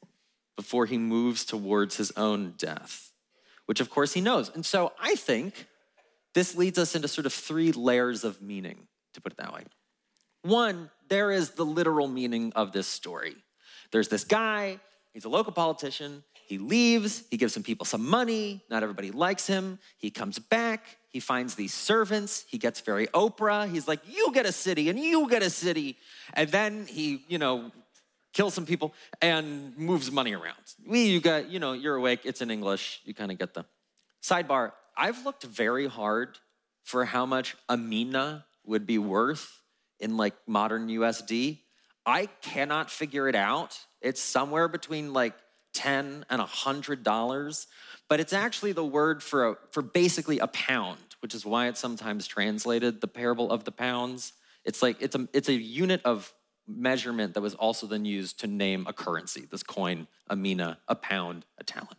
before 0.55 0.85
he 0.85 0.97
moves 0.97 1.45
towards 1.45 1.97
his 1.97 2.11
own 2.11 2.53
death, 2.57 3.11
which 3.65 3.79
of 3.79 3.89
course 3.89 4.13
he 4.13 4.21
knows. 4.21 4.51
And 4.53 4.65
so 4.65 4.91
I 4.99 5.15
think 5.15 5.67
this 6.33 6.55
leads 6.55 6.77
us 6.77 6.95
into 6.95 7.07
sort 7.07 7.25
of 7.25 7.33
three 7.33 7.71
layers 7.71 8.23
of 8.23 8.41
meaning, 8.41 8.87
to 9.13 9.21
put 9.21 9.33
it 9.33 9.37
that 9.37 9.53
way. 9.53 9.63
One, 10.43 10.91
there 11.09 11.31
is 11.31 11.51
the 11.51 11.65
literal 11.65 12.07
meaning 12.07 12.53
of 12.55 12.71
this 12.71 12.87
story. 12.87 13.35
There's 13.91 14.09
this 14.09 14.23
guy, 14.23 14.79
he's 15.17 15.25
a 15.25 15.29
local 15.29 15.51
politician, 15.51 16.23
he 16.45 16.59
leaves, 16.59 17.23
he 17.31 17.37
gives 17.37 17.51
some 17.51 17.63
people 17.63 17.87
some 17.87 18.07
money, 18.07 18.61
not 18.69 18.83
everybody 18.83 19.09
likes 19.09 19.47
him. 19.47 19.79
He 19.97 20.11
comes 20.11 20.37
back, 20.37 20.97
he 21.09 21.19
finds 21.19 21.55
these 21.55 21.73
servants, 21.73 22.45
he 22.47 22.59
gets 22.59 22.81
very 22.81 23.07
Oprah. 23.07 23.67
He's 23.67 23.87
like, 23.87 23.99
You 24.07 24.31
get 24.31 24.45
a 24.45 24.51
city 24.51 24.89
and 24.89 24.99
you 24.99 25.27
get 25.27 25.41
a 25.41 25.49
city. 25.49 25.97
And 26.35 26.51
then 26.51 26.85
he, 26.85 27.23
you 27.27 27.39
know, 27.39 27.71
kills 28.31 28.53
some 28.53 28.67
people 28.67 28.93
and 29.19 29.75
moves 29.75 30.11
money 30.11 30.35
around. 30.35 30.61
We, 30.85 31.05
you 31.05 31.19
got, 31.19 31.49
you 31.49 31.57
know, 31.57 31.73
you're 31.73 31.95
awake, 31.95 32.19
it's 32.23 32.41
in 32.41 32.51
English, 32.51 33.01
you 33.03 33.15
kind 33.15 33.31
of 33.31 33.39
get 33.39 33.55
the 33.55 33.65
sidebar. 34.21 34.73
I've 34.95 35.25
looked 35.25 35.45
very 35.45 35.87
hard 35.87 36.37
for 36.83 37.05
how 37.05 37.25
much 37.25 37.57
a 37.67 37.75
mina 37.75 38.45
would 38.63 38.85
be 38.85 38.99
worth 38.99 39.63
in 39.99 40.15
like 40.15 40.35
modern 40.45 40.89
USD. 40.89 41.61
I 42.07 42.27
cannot 42.41 42.89
figure 42.89 43.27
it 43.27 43.35
out. 43.35 43.77
It's 44.01 44.21
somewhere 44.21 44.69
between 44.69 45.11
like 45.11 45.33
10 45.73 46.25
and 46.29 46.41
$100, 46.41 47.67
but 48.07 48.19
it's 48.21 48.31
actually 48.31 48.71
the 48.71 48.85
word 48.85 49.21
for, 49.21 49.49
a, 49.49 49.55
for 49.71 49.81
basically 49.83 50.39
a 50.39 50.47
pound, 50.47 50.99
which 51.19 51.35
is 51.35 51.45
why 51.45 51.67
it's 51.67 51.81
sometimes 51.81 52.25
translated 52.25 53.01
the 53.01 53.07
parable 53.09 53.51
of 53.51 53.65
the 53.65 53.73
pounds. 53.73 54.31
It's 54.63 54.81
like, 54.81 55.01
it's 55.01 55.15
a, 55.15 55.27
it's 55.33 55.49
a 55.49 55.53
unit 55.53 56.01
of 56.05 56.33
measurement 56.65 57.33
that 57.33 57.41
was 57.41 57.55
also 57.55 57.87
then 57.87 58.05
used 58.05 58.39
to 58.39 58.47
name 58.47 58.85
a 58.87 58.93
currency, 58.93 59.45
this 59.51 59.63
coin, 59.63 60.07
a 60.29 60.35
mina, 60.35 60.79
a 60.87 60.95
pound, 60.95 61.45
a 61.57 61.63
talent. 61.65 61.97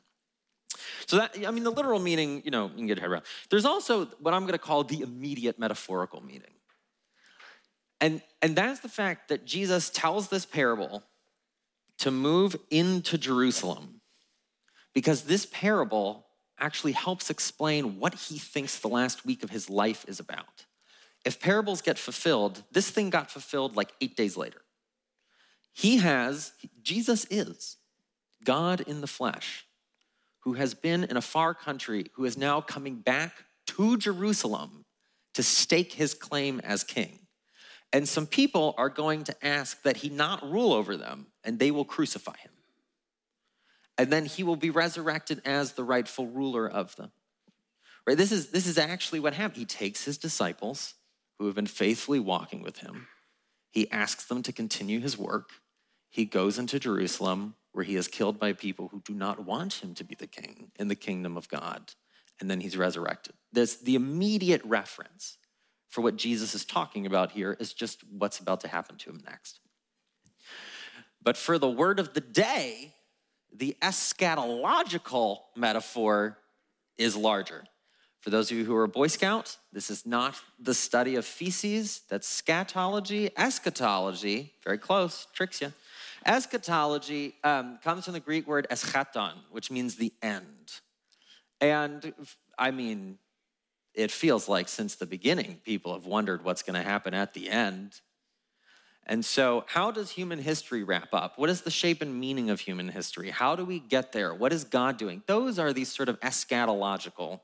So 1.06 1.18
that, 1.18 1.36
I 1.46 1.50
mean, 1.50 1.64
the 1.64 1.70
literal 1.70 2.00
meaning, 2.00 2.42
you 2.44 2.50
know, 2.50 2.68
you 2.68 2.76
can 2.76 2.86
get 2.86 2.96
your 2.96 3.02
head 3.02 3.10
around. 3.10 3.24
There's 3.50 3.64
also 3.64 4.06
what 4.20 4.32
I'm 4.32 4.46
gonna 4.46 4.58
call 4.58 4.84
the 4.84 5.00
immediate 5.00 5.58
metaphorical 5.58 6.22
meaning. 6.22 6.57
And, 8.00 8.22
and 8.42 8.54
that's 8.54 8.80
the 8.80 8.88
fact 8.88 9.28
that 9.28 9.44
Jesus 9.44 9.90
tells 9.90 10.28
this 10.28 10.46
parable 10.46 11.02
to 11.98 12.10
move 12.10 12.56
into 12.70 13.18
Jerusalem 13.18 14.00
because 14.94 15.22
this 15.22 15.46
parable 15.46 16.26
actually 16.58 16.92
helps 16.92 17.30
explain 17.30 17.98
what 17.98 18.14
he 18.14 18.38
thinks 18.38 18.78
the 18.78 18.88
last 18.88 19.24
week 19.24 19.42
of 19.42 19.50
his 19.50 19.68
life 19.68 20.04
is 20.08 20.20
about. 20.20 20.66
If 21.24 21.40
parables 21.40 21.82
get 21.82 21.98
fulfilled, 21.98 22.62
this 22.72 22.90
thing 22.90 23.10
got 23.10 23.30
fulfilled 23.30 23.76
like 23.76 23.92
eight 24.00 24.16
days 24.16 24.36
later. 24.36 24.60
He 25.72 25.98
has, 25.98 26.52
Jesus 26.82 27.26
is 27.30 27.76
God 28.44 28.80
in 28.80 29.00
the 29.00 29.06
flesh, 29.06 29.66
who 30.40 30.54
has 30.54 30.74
been 30.74 31.04
in 31.04 31.16
a 31.16 31.22
far 31.22 31.54
country, 31.54 32.06
who 32.14 32.24
is 32.24 32.36
now 32.36 32.60
coming 32.60 32.96
back 32.96 33.32
to 33.66 33.96
Jerusalem 33.96 34.84
to 35.34 35.42
stake 35.42 35.92
his 35.92 36.14
claim 36.14 36.60
as 36.60 36.82
king. 36.82 37.20
And 37.92 38.08
some 38.08 38.26
people 38.26 38.74
are 38.76 38.90
going 38.90 39.24
to 39.24 39.46
ask 39.46 39.82
that 39.82 39.98
he 39.98 40.10
not 40.10 40.42
rule 40.48 40.72
over 40.72 40.96
them, 40.96 41.26
and 41.42 41.58
they 41.58 41.70
will 41.70 41.84
crucify 41.84 42.36
him. 42.36 42.52
And 43.96 44.12
then 44.12 44.26
he 44.26 44.42
will 44.42 44.56
be 44.56 44.70
resurrected 44.70 45.42
as 45.44 45.72
the 45.72 45.84
rightful 45.84 46.26
ruler 46.26 46.68
of 46.68 46.94
them. 46.96 47.10
Right? 48.06 48.16
This 48.16 48.30
is, 48.30 48.50
this 48.50 48.66
is 48.66 48.78
actually 48.78 49.20
what 49.20 49.34
happened. 49.34 49.58
He 49.58 49.64
takes 49.64 50.04
his 50.04 50.18
disciples 50.18 50.94
who 51.38 51.46
have 51.46 51.54
been 51.54 51.66
faithfully 51.66 52.18
walking 52.18 52.62
with 52.62 52.78
him, 52.78 53.06
he 53.70 53.90
asks 53.90 54.24
them 54.24 54.42
to 54.42 54.52
continue 54.52 55.00
his 55.00 55.16
work. 55.16 55.50
He 56.10 56.24
goes 56.24 56.58
into 56.58 56.80
Jerusalem, 56.80 57.54
where 57.72 57.84
he 57.84 57.96
is 57.96 58.08
killed 58.08 58.38
by 58.38 58.54
people 58.54 58.88
who 58.88 59.02
do 59.04 59.14
not 59.14 59.44
want 59.44 59.74
him 59.74 59.94
to 59.94 60.04
be 60.04 60.14
the 60.14 60.26
king 60.26 60.72
in 60.76 60.88
the 60.88 60.96
kingdom 60.96 61.36
of 61.36 61.48
God. 61.48 61.92
And 62.40 62.50
then 62.50 62.60
he's 62.60 62.76
resurrected. 62.76 63.34
There's 63.52 63.76
the 63.76 63.94
immediate 63.94 64.64
reference 64.64 65.38
for 65.88 66.00
what 66.00 66.16
Jesus 66.16 66.54
is 66.54 66.64
talking 66.64 67.06
about 67.06 67.32
here 67.32 67.56
is 67.58 67.72
just 67.72 68.02
what's 68.10 68.38
about 68.38 68.60
to 68.60 68.68
happen 68.68 68.96
to 68.98 69.10
him 69.10 69.22
next. 69.24 69.60
But 71.22 71.36
for 71.36 71.58
the 71.58 71.68
word 71.68 71.98
of 71.98 72.14
the 72.14 72.20
day, 72.20 72.94
the 73.52 73.76
eschatological 73.82 75.38
metaphor 75.56 76.38
is 76.96 77.16
larger. 77.16 77.64
For 78.20 78.30
those 78.30 78.50
of 78.50 78.58
you 78.58 78.64
who 78.64 78.74
are 78.74 78.84
a 78.84 78.88
Boy 78.88 79.06
Scout, 79.06 79.56
this 79.72 79.90
is 79.90 80.04
not 80.04 80.40
the 80.58 80.74
study 80.74 81.14
of 81.14 81.24
feces, 81.24 82.02
that's 82.08 82.42
scatology. 82.42 83.30
Eschatology, 83.36 84.52
very 84.64 84.78
close, 84.78 85.26
tricks 85.32 85.60
you. 85.60 85.72
Eschatology 86.26 87.34
um, 87.44 87.78
comes 87.82 88.04
from 88.04 88.14
the 88.14 88.20
Greek 88.20 88.46
word 88.46 88.66
eschaton, 88.70 89.32
which 89.50 89.70
means 89.70 89.94
the 89.94 90.12
end. 90.20 90.80
And 91.60 92.12
I 92.58 92.70
mean, 92.72 93.18
it 93.98 94.12
feels 94.12 94.48
like 94.48 94.68
since 94.68 94.94
the 94.94 95.06
beginning, 95.06 95.60
people 95.64 95.92
have 95.92 96.06
wondered 96.06 96.44
what's 96.44 96.62
going 96.62 96.80
to 96.80 96.88
happen 96.88 97.14
at 97.14 97.34
the 97.34 97.50
end. 97.50 98.00
And 99.04 99.24
so, 99.24 99.64
how 99.66 99.90
does 99.90 100.10
human 100.10 100.38
history 100.38 100.84
wrap 100.84 101.12
up? 101.12 101.36
What 101.36 101.50
is 101.50 101.62
the 101.62 101.70
shape 101.70 102.00
and 102.00 102.20
meaning 102.20 102.48
of 102.48 102.60
human 102.60 102.90
history? 102.90 103.30
How 103.30 103.56
do 103.56 103.64
we 103.64 103.80
get 103.80 104.12
there? 104.12 104.32
What 104.32 104.52
is 104.52 104.62
God 104.62 104.98
doing? 104.98 105.22
Those 105.26 105.58
are 105.58 105.72
these 105.72 105.90
sort 105.90 106.08
of 106.08 106.20
eschatological 106.20 107.40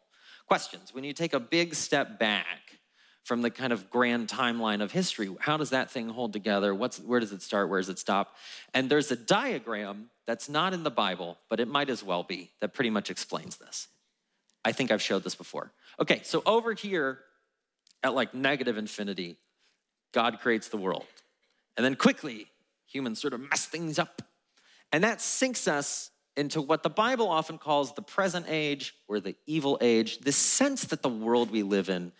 questions. 0.46 0.94
When 0.94 1.02
you 1.02 1.12
take 1.12 1.32
a 1.32 1.40
big 1.40 1.74
step 1.74 2.20
back 2.20 2.78
from 3.24 3.42
the 3.42 3.50
kind 3.50 3.72
of 3.72 3.90
grand 3.90 4.28
timeline 4.28 4.80
of 4.80 4.92
history, 4.92 5.34
how 5.40 5.56
does 5.56 5.70
that 5.70 5.90
thing 5.90 6.08
hold 6.08 6.32
together? 6.32 6.72
What's, 6.72 7.00
where 7.00 7.18
does 7.18 7.32
it 7.32 7.42
start? 7.42 7.68
Where 7.68 7.80
does 7.80 7.88
it 7.88 7.98
stop? 7.98 8.36
And 8.74 8.88
there's 8.88 9.10
a 9.10 9.16
diagram 9.16 10.10
that's 10.26 10.48
not 10.48 10.72
in 10.72 10.84
the 10.84 10.90
Bible, 10.90 11.38
but 11.48 11.58
it 11.58 11.66
might 11.66 11.90
as 11.90 12.04
well 12.04 12.22
be, 12.22 12.52
that 12.60 12.74
pretty 12.74 12.90
much 12.90 13.10
explains 13.10 13.56
this. 13.56 13.88
I 14.64 14.72
think 14.72 14.90
I've 14.90 15.02
showed 15.02 15.22
this 15.24 15.34
before. 15.34 15.72
Okay, 16.00 16.20
so 16.24 16.42
over 16.46 16.72
here 16.72 17.20
at 18.02 18.14
like 18.14 18.34
negative 18.34 18.76
infinity, 18.76 19.36
God 20.12 20.40
creates 20.40 20.68
the 20.68 20.76
world. 20.76 21.06
And 21.76 21.84
then 21.84 21.96
quickly, 21.96 22.46
humans 22.86 23.20
sort 23.20 23.34
of 23.34 23.40
mess 23.40 23.66
things 23.66 23.98
up. 23.98 24.22
And 24.92 25.04
that 25.04 25.20
sinks 25.20 25.66
us 25.66 26.10
into 26.36 26.60
what 26.60 26.82
the 26.82 26.90
Bible 26.90 27.28
often 27.28 27.58
calls 27.58 27.94
the 27.94 28.02
present 28.02 28.46
age 28.48 28.94
or 29.08 29.20
the 29.20 29.36
evil 29.46 29.78
age, 29.80 30.18
this 30.20 30.36
sense 30.36 30.84
that 30.86 31.02
the 31.02 31.08
world 31.08 31.50
we 31.50 31.62
live 31.62 31.88
in 31.88 32.12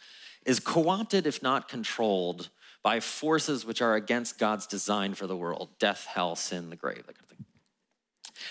is 0.45 0.61
co 0.61 0.89
opted, 0.89 1.27
if 1.27 1.43
not 1.43 1.69
controlled, 1.69 2.51
by 2.83 3.01
forces 3.01 3.65
which 3.65 3.81
are 3.81 3.95
against 3.95 4.39
God's 4.39 4.67
design 4.67 5.15
for 5.15 5.27
the 5.27 5.37
world 5.37 5.71
death, 5.79 6.07
hell, 6.07 6.37
sin, 6.37 6.71
the 6.71 6.77
grave, 6.77 7.05
that 7.07 7.19
kind 7.19 7.31
of 7.31 7.37
thing. 7.37 7.47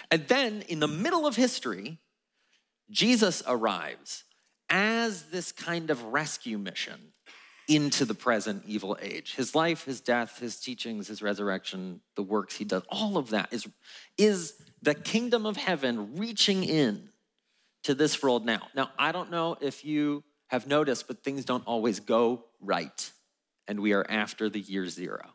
And 0.09 0.27
then 0.27 0.61
in 0.67 0.79
the 0.79 0.87
middle 0.87 1.27
of 1.27 1.35
history, 1.35 1.99
Jesus 2.89 3.43
arrives 3.47 4.23
as 4.69 5.23
this 5.23 5.51
kind 5.51 5.89
of 5.89 6.03
rescue 6.05 6.57
mission 6.57 7.13
into 7.67 8.05
the 8.05 8.13
present 8.13 8.63
evil 8.67 8.97
age. 9.01 9.35
His 9.35 9.55
life, 9.55 9.85
his 9.85 10.01
death, 10.01 10.39
his 10.39 10.59
teachings, 10.59 11.07
his 11.07 11.21
resurrection, 11.21 12.01
the 12.15 12.23
works 12.23 12.57
he 12.57 12.65
does, 12.65 12.83
all 12.89 13.17
of 13.17 13.29
that 13.29 13.49
is, 13.51 13.67
is 14.17 14.53
the 14.81 14.93
kingdom 14.93 15.45
of 15.45 15.55
heaven 15.55 16.17
reaching 16.17 16.63
in 16.63 17.09
to 17.83 17.93
this 17.95 18.21
world 18.21 18.45
now. 18.45 18.67
Now, 18.75 18.91
I 18.97 19.11
don't 19.11 19.31
know 19.31 19.57
if 19.61 19.85
you 19.85 20.23
have 20.47 20.67
noticed, 20.67 21.07
but 21.07 21.23
things 21.23 21.45
don't 21.45 21.65
always 21.65 21.99
go 21.99 22.45
right, 22.59 23.11
and 23.67 23.79
we 23.79 23.93
are 23.93 24.05
after 24.09 24.49
the 24.49 24.59
year 24.59 24.87
zero. 24.87 25.31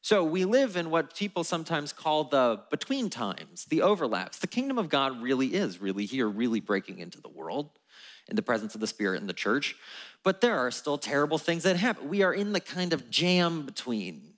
So 0.00 0.24
we 0.24 0.44
live 0.44 0.76
in 0.76 0.90
what 0.90 1.14
people 1.14 1.44
sometimes 1.44 1.92
call 1.92 2.24
the 2.24 2.60
between 2.70 3.10
times, 3.10 3.66
the 3.66 3.82
overlaps. 3.82 4.38
The 4.38 4.46
kingdom 4.46 4.78
of 4.78 4.88
God 4.88 5.20
really 5.20 5.54
is 5.54 5.80
really 5.80 6.06
here, 6.06 6.28
really 6.28 6.60
breaking 6.60 6.98
into 6.98 7.20
the 7.20 7.28
world 7.28 7.70
in 8.28 8.36
the 8.36 8.42
presence 8.42 8.74
of 8.74 8.80
the 8.80 8.86
Spirit 8.86 9.20
in 9.20 9.26
the 9.26 9.32
church. 9.32 9.74
But 10.22 10.40
there 10.40 10.58
are 10.58 10.70
still 10.70 10.98
terrible 10.98 11.38
things 11.38 11.64
that 11.64 11.76
happen. 11.76 12.08
We 12.08 12.22
are 12.22 12.32
in 12.32 12.52
the 12.52 12.60
kind 12.60 12.92
of 12.92 13.10
jam 13.10 13.66
between 13.66 14.34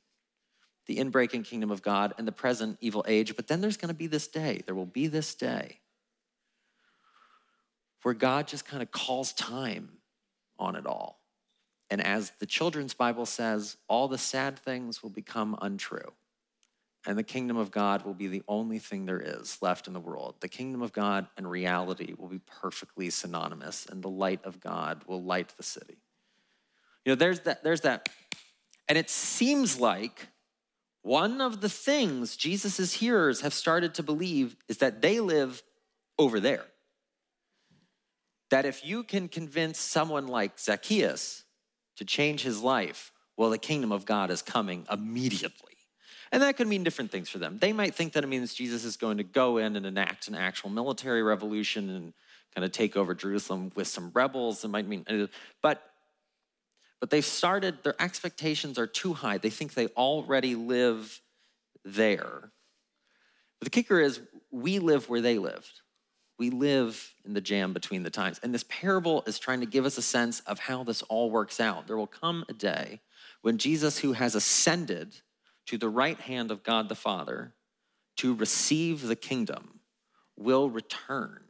the 0.86 0.96
inbreaking 0.96 1.44
kingdom 1.44 1.70
of 1.70 1.82
God 1.82 2.14
and 2.18 2.26
the 2.26 2.32
present 2.32 2.78
evil 2.80 3.04
age. 3.06 3.36
But 3.36 3.46
then 3.46 3.60
there's 3.60 3.76
going 3.76 3.94
to 3.94 3.98
be 3.98 4.06
this 4.06 4.26
day. 4.26 4.62
There 4.66 4.74
will 4.74 4.86
be 4.86 5.06
this 5.06 5.34
day 5.34 5.78
where 8.02 8.14
God 8.14 8.48
just 8.48 8.64
kind 8.64 8.82
of 8.82 8.90
calls 8.90 9.32
time 9.32 9.90
on 10.58 10.74
it 10.74 10.86
all. 10.86 11.19
And 11.90 12.00
as 12.00 12.32
the 12.38 12.46
children's 12.46 12.94
Bible 12.94 13.26
says, 13.26 13.76
all 13.88 14.06
the 14.06 14.16
sad 14.16 14.58
things 14.58 15.02
will 15.02 15.10
become 15.10 15.58
untrue. 15.60 16.12
and 17.06 17.16
the 17.16 17.22
kingdom 17.22 17.56
of 17.56 17.70
God 17.70 18.04
will 18.04 18.14
be 18.14 18.26
the 18.26 18.42
only 18.46 18.78
thing 18.78 19.06
there 19.06 19.20
is 19.20 19.56
left 19.62 19.86
in 19.86 19.94
the 19.94 20.00
world. 20.00 20.34
The 20.40 20.48
kingdom 20.48 20.82
of 20.82 20.92
God 20.92 21.26
and 21.36 21.50
reality 21.50 22.14
will 22.16 22.28
be 22.28 22.40
perfectly 22.40 23.08
synonymous, 23.08 23.86
and 23.86 24.02
the 24.02 24.10
light 24.10 24.40
of 24.44 24.60
God 24.60 25.02
will 25.06 25.22
light 25.22 25.54
the 25.56 25.62
city. 25.62 25.96
You 27.04 27.12
know, 27.12 27.16
there's 27.16 27.40
that, 27.40 27.64
there's 27.64 27.80
that. 27.82 28.10
And 28.86 28.98
it 28.98 29.08
seems 29.08 29.80
like 29.80 30.28
one 31.02 31.40
of 31.40 31.62
the 31.62 31.70
things 31.70 32.36
Jesus' 32.36 32.92
hearers 32.92 33.40
have 33.40 33.54
started 33.54 33.94
to 33.94 34.02
believe 34.02 34.56
is 34.68 34.78
that 34.78 35.00
they 35.00 35.20
live 35.20 35.62
over 36.18 36.38
there. 36.38 36.66
That 38.50 38.66
if 38.66 38.84
you 38.84 39.04
can 39.04 39.28
convince 39.28 39.78
someone 39.78 40.26
like 40.26 40.58
Zacchaeus 40.58 41.44
to 42.00 42.04
change 42.06 42.42
his 42.42 42.62
life, 42.62 43.12
well, 43.36 43.50
the 43.50 43.58
kingdom 43.58 43.92
of 43.92 44.06
God 44.06 44.30
is 44.30 44.40
coming 44.40 44.86
immediately. 44.90 45.76
And 46.32 46.42
that 46.42 46.56
could 46.56 46.66
mean 46.66 46.82
different 46.82 47.12
things 47.12 47.28
for 47.28 47.36
them. 47.36 47.58
They 47.58 47.74
might 47.74 47.94
think 47.94 48.14
that 48.14 48.24
it 48.24 48.26
means 48.26 48.54
Jesus 48.54 48.84
is 48.84 48.96
going 48.96 49.18
to 49.18 49.22
go 49.22 49.58
in 49.58 49.76
and 49.76 49.84
enact 49.84 50.26
an 50.26 50.34
actual 50.34 50.70
military 50.70 51.22
revolution 51.22 51.90
and 51.90 52.14
kind 52.54 52.64
of 52.64 52.72
take 52.72 52.96
over 52.96 53.14
Jerusalem 53.14 53.70
with 53.74 53.86
some 53.86 54.10
rebels. 54.14 54.64
It 54.64 54.68
might 54.68 54.88
mean, 54.88 55.04
but 55.62 55.82
but 57.00 57.10
they've 57.10 57.24
started, 57.24 57.82
their 57.82 58.00
expectations 58.00 58.78
are 58.78 58.86
too 58.86 59.14
high. 59.14 59.38
They 59.38 59.50
think 59.50 59.74
they 59.74 59.88
already 59.88 60.54
live 60.54 61.20
there. 61.84 62.50
But 63.58 63.64
the 63.64 63.70
kicker 63.70 63.98
is, 64.00 64.20
we 64.50 64.78
live 64.78 65.08
where 65.08 65.22
they 65.22 65.38
lived. 65.38 65.80
We 66.40 66.48
live 66.48 67.12
in 67.26 67.34
the 67.34 67.42
jam 67.42 67.74
between 67.74 68.02
the 68.02 68.08
times. 68.08 68.40
And 68.42 68.54
this 68.54 68.64
parable 68.66 69.22
is 69.26 69.38
trying 69.38 69.60
to 69.60 69.66
give 69.66 69.84
us 69.84 69.98
a 69.98 70.02
sense 70.02 70.40
of 70.46 70.58
how 70.58 70.84
this 70.84 71.02
all 71.02 71.30
works 71.30 71.60
out. 71.60 71.86
There 71.86 71.98
will 71.98 72.06
come 72.06 72.46
a 72.48 72.54
day 72.54 73.00
when 73.42 73.58
Jesus, 73.58 73.98
who 73.98 74.14
has 74.14 74.34
ascended, 74.34 75.16
to 75.66 75.76
the 75.76 75.90
right 75.90 76.18
hand 76.18 76.50
of 76.50 76.62
God 76.62 76.88
the 76.88 76.94
Father 76.94 77.52
to 78.16 78.34
receive 78.34 79.02
the 79.02 79.16
kingdom 79.16 79.80
will 80.34 80.70
return, 80.70 81.42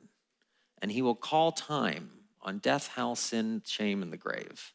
and 0.82 0.90
he 0.90 1.02
will 1.02 1.14
call 1.14 1.52
time 1.52 2.10
on 2.42 2.58
death, 2.58 2.88
hell, 2.88 3.14
sin, 3.14 3.62
shame, 3.64 4.02
and 4.02 4.12
the 4.12 4.16
grave. 4.16 4.72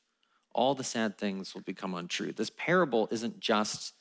All 0.54 0.76
the 0.76 0.86
sad 0.86 1.18
things 1.18 1.54
will 1.54 1.62
become 1.62 1.94
untrue. 1.94 2.32
This 2.32 2.52
parable 2.56 3.10
isn't 3.12 3.42
just 3.42 3.92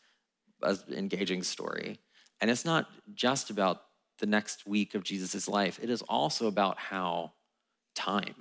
an 0.62 0.78
engaging 0.92 1.42
story, 1.42 1.98
and 2.40 2.52
it's 2.52 2.64
not 2.64 2.88
just 3.14 3.50
about 3.50 3.82
the 4.18 4.26
next 4.26 4.66
week 4.66 4.94
of 4.94 5.02
Jesus' 5.02 5.48
life. 5.48 5.78
It 5.82 5.90
is 5.90 6.02
also 6.02 6.46
about 6.46 6.78
how 6.78 7.32
time 7.94 8.34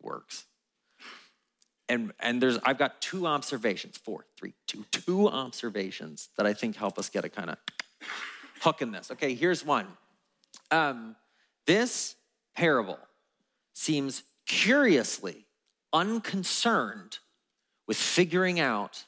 works 0.00 0.46
and 1.90 2.12
and 2.20 2.40
there's 2.40 2.58
I've 2.64 2.78
got 2.78 3.02
two 3.02 3.26
observations, 3.26 3.98
four, 3.98 4.24
three, 4.38 4.54
two, 4.66 4.86
two 4.92 5.28
observations 5.28 6.28
that 6.38 6.46
I 6.46 6.54
think 6.54 6.76
help 6.76 6.98
us 6.98 7.10
get 7.10 7.24
a 7.24 7.28
kind 7.28 7.50
of 7.50 7.58
hook 8.60 8.80
in 8.80 8.92
this. 8.92 9.10
Okay, 9.10 9.34
here's 9.34 9.64
one. 9.64 9.88
Um, 10.70 11.16
this 11.66 12.14
parable 12.54 12.98
seems 13.74 14.22
curiously 14.46 15.46
unconcerned 15.92 17.18
with 17.88 17.96
figuring 17.96 18.60
out 18.60 19.04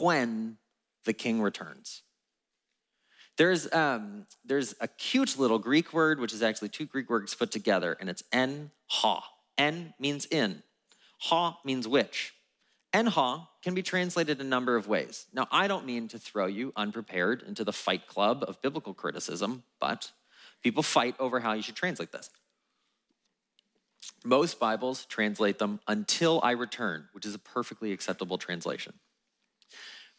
when 0.00 0.56
the 1.04 1.12
king 1.12 1.40
returns. 1.40 2.02
There's, 3.40 3.72
um, 3.72 4.26
there's 4.44 4.74
a 4.82 4.86
cute 4.86 5.38
little 5.38 5.58
Greek 5.58 5.94
word, 5.94 6.20
which 6.20 6.34
is 6.34 6.42
actually 6.42 6.68
two 6.68 6.84
Greek 6.84 7.08
words 7.08 7.34
put 7.34 7.50
together, 7.50 7.96
and 7.98 8.10
it's 8.10 8.22
en 8.32 8.70
ha. 8.86 9.24
En 9.56 9.94
means 9.98 10.26
in, 10.26 10.62
Ha 11.20 11.58
means 11.64 11.88
which. 11.88 12.34
En 12.92 13.06
ha 13.06 13.48
can 13.62 13.72
be 13.74 13.82
translated 13.82 14.42
a 14.42 14.44
number 14.44 14.76
of 14.76 14.88
ways. 14.88 15.24
Now, 15.32 15.48
I 15.50 15.68
don't 15.68 15.86
mean 15.86 16.06
to 16.08 16.18
throw 16.18 16.44
you 16.44 16.74
unprepared 16.76 17.42
into 17.42 17.64
the 17.64 17.72
fight 17.72 18.06
club 18.06 18.44
of 18.46 18.60
biblical 18.60 18.92
criticism, 18.92 19.62
but 19.80 20.12
people 20.62 20.82
fight 20.82 21.14
over 21.18 21.40
how 21.40 21.54
you 21.54 21.62
should 21.62 21.76
translate 21.76 22.12
this. 22.12 22.28
Most 24.22 24.60
Bibles 24.60 25.06
translate 25.06 25.58
them 25.58 25.80
until 25.88 26.40
I 26.42 26.50
return, 26.50 27.08
which 27.12 27.24
is 27.24 27.34
a 27.34 27.38
perfectly 27.38 27.92
acceptable 27.92 28.36
translation. 28.36 28.92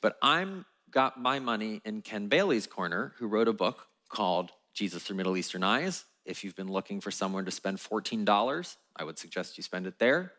But 0.01 0.17
I'm 0.23 0.65
got 0.91 1.19
my 1.19 1.39
money 1.39 1.81
in 1.85 2.01
Ken 2.01 2.27
Bailey's 2.27 2.67
corner, 2.67 3.13
who 3.17 3.27
wrote 3.27 3.47
a 3.47 3.53
book 3.53 3.87
called 4.09 4.51
Jesus 4.73 5.03
Through 5.03 5.15
Middle 5.15 5.37
Eastern 5.37 5.63
Eyes. 5.63 6.05
If 6.25 6.43
you've 6.43 6.55
been 6.55 6.71
looking 6.71 7.01
for 7.01 7.09
somewhere 7.09 7.43
to 7.43 7.51
spend 7.51 7.77
$14, 7.77 8.75
I 8.95 9.03
would 9.03 9.17
suggest 9.17 9.57
you 9.57 9.63
spend 9.63 9.87
it 9.87 9.97
there. 9.99 10.33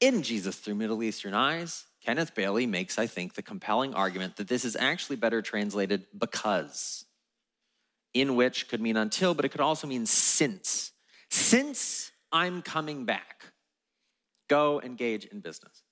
In 0.00 0.22
Jesus 0.22 0.56
Through 0.56 0.74
Middle 0.74 1.02
Eastern 1.02 1.34
Eyes, 1.34 1.86
Kenneth 2.04 2.34
Bailey 2.34 2.66
makes, 2.66 2.98
I 2.98 3.06
think, 3.06 3.34
the 3.34 3.42
compelling 3.42 3.94
argument 3.94 4.36
that 4.36 4.48
this 4.48 4.64
is 4.64 4.76
actually 4.76 5.16
better 5.16 5.40
translated 5.40 6.06
because, 6.16 7.06
in 8.12 8.36
which 8.36 8.68
could 8.68 8.80
mean 8.80 8.96
until, 8.96 9.34
but 9.34 9.44
it 9.44 9.50
could 9.50 9.60
also 9.60 9.86
mean 9.86 10.04
since. 10.04 10.92
Since 11.30 12.10
I'm 12.30 12.60
coming 12.60 13.06
back, 13.06 13.52
go 14.48 14.80
engage 14.82 15.24
in 15.24 15.40
business. 15.40 15.82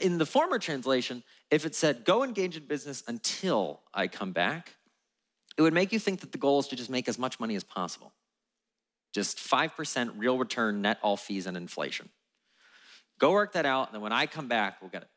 In 0.00 0.18
the 0.18 0.26
former 0.26 0.58
translation, 0.58 1.22
if 1.50 1.66
it 1.66 1.74
said, 1.74 2.04
go 2.04 2.24
engage 2.24 2.56
in 2.56 2.64
business 2.64 3.02
until 3.06 3.80
I 3.92 4.08
come 4.08 4.32
back, 4.32 4.76
it 5.56 5.62
would 5.62 5.74
make 5.74 5.92
you 5.92 5.98
think 5.98 6.20
that 6.20 6.32
the 6.32 6.38
goal 6.38 6.58
is 6.60 6.68
to 6.68 6.76
just 6.76 6.90
make 6.90 7.08
as 7.08 7.18
much 7.18 7.38
money 7.38 7.54
as 7.54 7.64
possible. 7.64 8.12
Just 9.12 9.38
5% 9.38 10.12
real 10.16 10.36
return, 10.38 10.82
net 10.82 10.98
all 11.02 11.16
fees 11.16 11.46
and 11.46 11.56
inflation. 11.56 12.08
Go 13.18 13.32
work 13.32 13.52
that 13.52 13.64
out, 13.64 13.88
and 13.88 13.94
then 13.94 14.02
when 14.02 14.12
I 14.12 14.26
come 14.26 14.48
back, 14.48 14.80
we'll 14.80 14.90
get 14.90 15.02
it. 15.02 15.08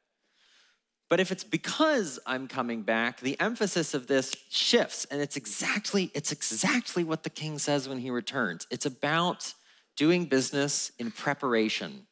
But 1.09 1.19
if 1.19 1.31
it's 1.31 1.43
because 1.43 2.19
I'm 2.25 2.47
coming 2.47 2.83
back, 2.83 3.21
the 3.21 3.39
emphasis 3.39 3.93
of 3.93 4.07
this 4.07 4.35
shifts, 4.49 5.05
and 5.05 5.21
it's 5.21 5.37
exactly, 5.37 6.11
it's 6.13 6.31
exactly 6.31 7.03
what 7.03 7.23
the 7.23 7.29
king 7.29 7.57
says 7.59 7.87
when 7.87 7.97
he 7.97 8.09
returns. 8.09 8.67
It's 8.69 8.85
about 8.85 9.53
doing 9.95 10.25
business 10.25 10.91
in 10.99 11.11
preparation 11.11 12.07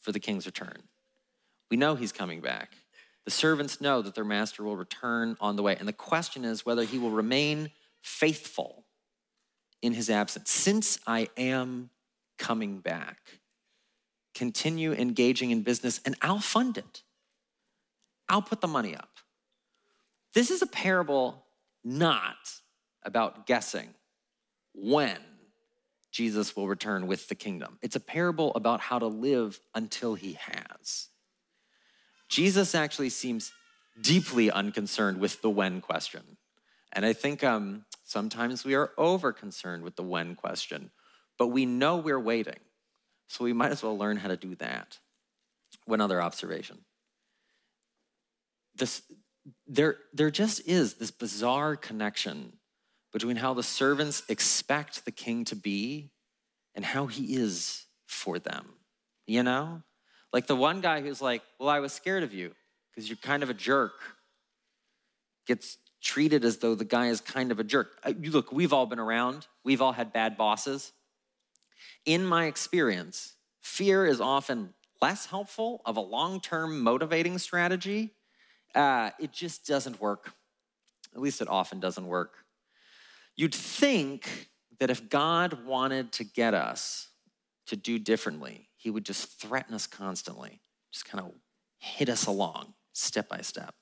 for 0.00 0.12
the 0.12 0.20
king's 0.20 0.46
return. 0.46 0.82
We 1.70 1.76
know 1.76 1.94
he's 1.94 2.12
coming 2.12 2.40
back. 2.40 2.72
The 3.26 3.32
servants 3.32 3.80
know 3.80 4.02
that 4.02 4.14
their 4.14 4.24
master 4.24 4.62
will 4.62 4.76
return 4.76 5.36
on 5.40 5.56
the 5.56 5.62
way. 5.62 5.76
And 5.76 5.86
the 5.86 5.92
question 5.92 6.44
is 6.44 6.64
whether 6.64 6.84
he 6.84 6.98
will 6.98 7.10
remain 7.10 7.70
faithful 8.00 8.84
in 9.82 9.92
his 9.92 10.08
absence. 10.08 10.48
Since 10.50 11.00
I 11.06 11.28
am 11.36 11.90
coming 12.38 12.78
back, 12.78 13.18
continue 14.32 14.92
engaging 14.92 15.50
in 15.50 15.62
business 15.62 16.00
and 16.04 16.14
I'll 16.22 16.38
fund 16.38 16.78
it. 16.78 17.02
I'll 18.28 18.42
put 18.42 18.60
the 18.60 18.68
money 18.68 18.94
up. 18.94 19.18
This 20.32 20.50
is 20.50 20.62
a 20.62 20.66
parable 20.66 21.44
not 21.82 22.36
about 23.02 23.46
guessing 23.46 23.88
when 24.72 25.18
Jesus 26.12 26.54
will 26.54 26.68
return 26.68 27.08
with 27.08 27.28
the 27.28 27.34
kingdom. 27.34 27.78
It's 27.82 27.96
a 27.96 28.00
parable 28.00 28.54
about 28.54 28.80
how 28.80 29.00
to 29.00 29.06
live 29.06 29.58
until 29.74 30.14
he 30.14 30.34
has. 30.34 31.08
Jesus 32.36 32.74
actually 32.74 33.08
seems 33.08 33.50
deeply 33.98 34.50
unconcerned 34.50 35.20
with 35.20 35.40
the 35.40 35.48
when 35.48 35.80
question. 35.80 36.36
And 36.92 37.06
I 37.06 37.14
think 37.14 37.42
um, 37.42 37.86
sometimes 38.04 38.62
we 38.62 38.74
are 38.74 38.90
over 38.98 39.32
concerned 39.32 39.82
with 39.82 39.96
the 39.96 40.02
when 40.02 40.34
question, 40.34 40.90
but 41.38 41.46
we 41.46 41.64
know 41.64 41.96
we're 41.96 42.20
waiting. 42.20 42.60
So 43.28 43.42
we 43.42 43.54
might 43.54 43.72
as 43.72 43.82
well 43.82 43.96
learn 43.96 44.18
how 44.18 44.28
to 44.28 44.36
do 44.36 44.54
that. 44.56 44.98
One 45.86 46.02
other 46.02 46.20
observation. 46.20 46.84
This, 48.74 49.00
there, 49.66 49.96
there 50.12 50.30
just 50.30 50.68
is 50.68 50.92
this 50.92 51.10
bizarre 51.10 51.74
connection 51.74 52.58
between 53.14 53.36
how 53.36 53.54
the 53.54 53.62
servants 53.62 54.22
expect 54.28 55.06
the 55.06 55.10
king 55.10 55.46
to 55.46 55.56
be 55.56 56.10
and 56.74 56.84
how 56.84 57.06
he 57.06 57.36
is 57.36 57.86
for 58.04 58.38
them. 58.38 58.66
You 59.26 59.42
know? 59.42 59.84
Like 60.36 60.46
the 60.46 60.54
one 60.56 60.82
guy 60.82 61.00
who's 61.00 61.22
like, 61.22 61.40
Well, 61.58 61.70
I 61.70 61.80
was 61.80 61.92
scared 61.92 62.22
of 62.22 62.34
you 62.34 62.52
because 62.90 63.08
you're 63.08 63.16
kind 63.16 63.42
of 63.42 63.48
a 63.48 63.54
jerk, 63.54 63.94
gets 65.46 65.78
treated 66.02 66.44
as 66.44 66.58
though 66.58 66.74
the 66.74 66.84
guy 66.84 67.06
is 67.06 67.22
kind 67.22 67.50
of 67.50 67.58
a 67.58 67.64
jerk. 67.64 67.98
Look, 68.20 68.52
we've 68.52 68.74
all 68.74 68.84
been 68.84 68.98
around, 68.98 69.46
we've 69.64 69.80
all 69.80 69.92
had 69.92 70.12
bad 70.12 70.36
bosses 70.36 70.92
in 72.06 72.24
my 72.24 72.46
experience, 72.46 73.34
fear 73.60 74.06
is 74.06 74.20
often 74.20 74.72
less 75.02 75.26
helpful 75.26 75.82
of 75.84 75.96
a 75.96 76.00
long 76.00 76.40
term 76.40 76.80
motivating 76.80 77.38
strategy. 77.38 78.14
Uh, 78.74 79.10
it 79.18 79.32
just 79.32 79.66
doesn't 79.66 80.00
work. 80.00 80.32
At 81.14 81.20
least 81.20 81.40
it 81.40 81.48
often 81.48 81.80
doesn't 81.80 82.06
work. 82.06 82.34
You'd 83.34 83.54
think 83.54 84.48
that 84.78 84.90
if 84.90 85.08
God 85.08 85.64
wanted 85.64 86.12
to 86.12 86.24
get 86.24 86.54
us 86.54 87.08
to 87.66 87.76
do 87.76 87.98
differently, 87.98 88.68
he 88.86 88.90
would 88.90 89.04
just 89.04 89.40
threaten 89.40 89.74
us 89.74 89.88
constantly, 89.88 90.60
just 90.92 91.06
kind 91.06 91.24
of 91.24 91.32
hit 91.80 92.08
us 92.08 92.26
along 92.26 92.72
step 92.92 93.28
by 93.28 93.40
step. 93.40 93.74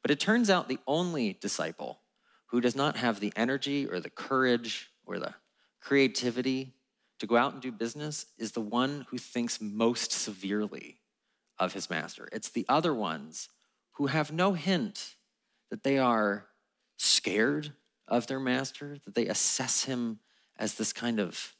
But 0.00 0.10
it 0.10 0.18
turns 0.18 0.48
out 0.48 0.68
the 0.68 0.78
only 0.86 1.36
disciple 1.38 2.00
who 2.46 2.62
does 2.62 2.74
not 2.74 2.96
have 2.96 3.20
the 3.20 3.30
energy 3.36 3.86
or 3.86 4.00
the 4.00 4.08
courage 4.08 4.88
or 5.04 5.18
the 5.18 5.34
creativity 5.82 6.72
to 7.18 7.26
go 7.26 7.36
out 7.36 7.52
and 7.52 7.60
do 7.60 7.70
business 7.70 8.24
is 8.38 8.52
the 8.52 8.62
one 8.62 9.04
who 9.10 9.18
thinks 9.18 9.60
most 9.60 10.12
severely 10.12 10.96
of 11.58 11.74
his 11.74 11.90
master. 11.90 12.26
It's 12.32 12.48
the 12.48 12.64
other 12.70 12.94
ones 12.94 13.50
who 13.96 14.06
have 14.06 14.32
no 14.32 14.54
hint 14.54 15.16
that 15.70 15.82
they 15.82 15.98
are 15.98 16.46
scared 16.96 17.74
of 18.08 18.28
their 18.28 18.40
master, 18.40 18.96
that 19.04 19.14
they 19.14 19.26
assess 19.26 19.84
him 19.84 20.20
as 20.58 20.76
this 20.76 20.94
kind 20.94 21.20
of 21.20 21.54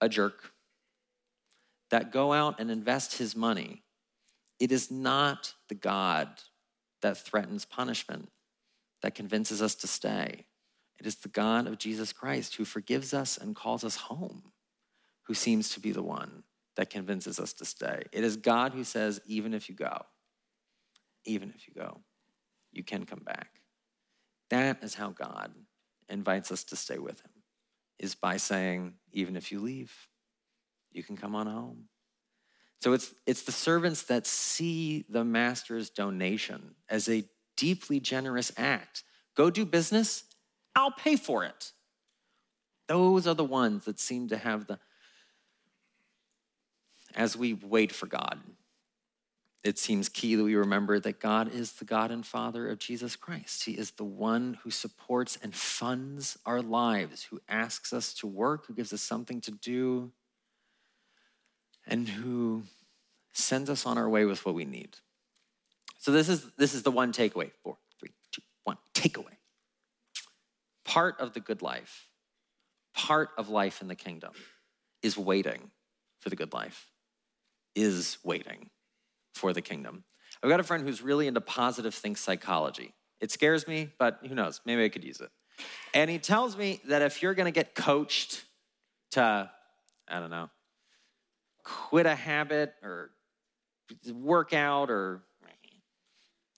a 0.00 0.08
jerk, 0.08 0.50
that 1.90 2.12
go 2.12 2.32
out 2.32 2.60
and 2.60 2.70
invest 2.70 3.18
his 3.18 3.36
money, 3.36 3.82
it 4.58 4.72
is 4.72 4.90
not 4.90 5.54
the 5.68 5.74
God 5.74 6.28
that 7.02 7.18
threatens 7.18 7.64
punishment 7.64 8.30
that 9.02 9.14
convinces 9.14 9.60
us 9.60 9.74
to 9.76 9.86
stay. 9.86 10.46
It 10.98 11.06
is 11.06 11.16
the 11.16 11.28
God 11.28 11.66
of 11.66 11.78
Jesus 11.78 12.12
Christ 12.12 12.56
who 12.56 12.64
forgives 12.64 13.12
us 13.12 13.36
and 13.36 13.54
calls 13.54 13.84
us 13.84 13.96
home, 13.96 14.52
who 15.24 15.34
seems 15.34 15.70
to 15.70 15.80
be 15.80 15.92
the 15.92 16.02
one 16.02 16.42
that 16.76 16.90
convinces 16.90 17.38
us 17.38 17.52
to 17.54 17.64
stay. 17.64 18.04
It 18.12 18.24
is 18.24 18.36
God 18.36 18.72
who 18.72 18.84
says, 18.84 19.20
even 19.26 19.52
if 19.54 19.68
you 19.68 19.74
go, 19.74 20.06
even 21.24 21.52
if 21.54 21.68
you 21.68 21.74
go, 21.74 22.00
you 22.72 22.82
can 22.82 23.04
come 23.04 23.22
back. 23.24 23.60
That 24.50 24.82
is 24.82 24.94
how 24.94 25.10
God 25.10 25.52
invites 26.08 26.50
us 26.50 26.64
to 26.64 26.76
stay 26.76 26.98
with 26.98 27.20
him, 27.20 27.30
is 27.98 28.14
by 28.14 28.36
saying, 28.36 28.94
even 29.12 29.36
if 29.36 29.50
you 29.50 29.60
leave, 29.60 29.92
you 30.96 31.02
can 31.02 31.16
come 31.16 31.34
on 31.34 31.46
home. 31.46 31.84
So 32.80 32.92
it's, 32.92 33.14
it's 33.26 33.42
the 33.42 33.52
servants 33.52 34.02
that 34.04 34.26
see 34.26 35.04
the 35.08 35.24
master's 35.24 35.90
donation 35.90 36.74
as 36.88 37.08
a 37.08 37.24
deeply 37.56 38.00
generous 38.00 38.52
act. 38.56 39.02
Go 39.34 39.50
do 39.50 39.64
business, 39.64 40.24
I'll 40.74 40.92
pay 40.92 41.16
for 41.16 41.44
it. 41.44 41.72
Those 42.88 43.26
are 43.26 43.34
the 43.34 43.44
ones 43.44 43.84
that 43.86 43.98
seem 43.98 44.28
to 44.28 44.36
have 44.36 44.66
the, 44.66 44.78
as 47.14 47.36
we 47.36 47.54
wait 47.54 47.92
for 47.92 48.06
God, 48.06 48.38
it 49.64 49.78
seems 49.78 50.08
key 50.08 50.36
that 50.36 50.44
we 50.44 50.54
remember 50.54 51.00
that 51.00 51.18
God 51.18 51.52
is 51.52 51.72
the 51.72 51.84
God 51.84 52.12
and 52.12 52.24
Father 52.24 52.68
of 52.68 52.78
Jesus 52.78 53.16
Christ. 53.16 53.64
He 53.64 53.72
is 53.72 53.90
the 53.92 54.04
one 54.04 54.58
who 54.62 54.70
supports 54.70 55.36
and 55.42 55.52
funds 55.52 56.38
our 56.46 56.62
lives, 56.62 57.24
who 57.24 57.40
asks 57.48 57.92
us 57.92 58.14
to 58.14 58.28
work, 58.28 58.66
who 58.66 58.74
gives 58.74 58.92
us 58.92 59.02
something 59.02 59.40
to 59.40 59.50
do, 59.50 60.12
and 61.86 62.08
who 62.08 62.64
sends 63.32 63.70
us 63.70 63.86
on 63.86 63.98
our 63.98 64.08
way 64.08 64.24
with 64.24 64.44
what 64.44 64.54
we 64.54 64.64
need. 64.64 64.96
So 65.98 66.12
this 66.12 66.28
is 66.28 66.50
this 66.56 66.74
is 66.74 66.82
the 66.82 66.90
one 66.90 67.12
takeaway. 67.12 67.50
Four, 67.62 67.78
three, 67.98 68.10
two, 68.32 68.42
one. 68.64 68.78
Takeaway. 68.94 69.36
Part 70.84 71.20
of 71.20 71.34
the 71.34 71.40
good 71.40 71.62
life, 71.62 72.08
part 72.94 73.30
of 73.36 73.48
life 73.48 73.82
in 73.82 73.88
the 73.88 73.94
kingdom, 73.94 74.32
is 75.02 75.18
waiting 75.18 75.70
for 76.20 76.30
the 76.30 76.36
good 76.36 76.52
life. 76.52 76.86
Is 77.74 78.18
waiting 78.24 78.70
for 79.34 79.52
the 79.52 79.62
kingdom. 79.62 80.04
I've 80.42 80.50
got 80.50 80.60
a 80.60 80.64
friend 80.64 80.86
who's 80.86 81.02
really 81.02 81.26
into 81.26 81.40
positive 81.40 81.94
think 81.94 82.18
psychology. 82.18 82.94
It 83.20 83.30
scares 83.30 83.66
me, 83.66 83.90
but 83.98 84.20
who 84.26 84.34
knows? 84.34 84.60
Maybe 84.64 84.84
I 84.84 84.88
could 84.88 85.04
use 85.04 85.20
it. 85.20 85.30
And 85.94 86.10
he 86.10 86.18
tells 86.18 86.56
me 86.56 86.80
that 86.88 87.02
if 87.02 87.22
you're 87.22 87.34
going 87.34 87.46
to 87.46 87.52
get 87.52 87.74
coached 87.74 88.44
to, 89.12 89.50
I 90.08 90.20
don't 90.20 90.30
know, 90.30 90.50
quit 91.66 92.06
a 92.06 92.14
habit 92.14 92.74
or 92.82 93.10
work 94.12 94.52
out 94.52 94.90
or 94.90 95.22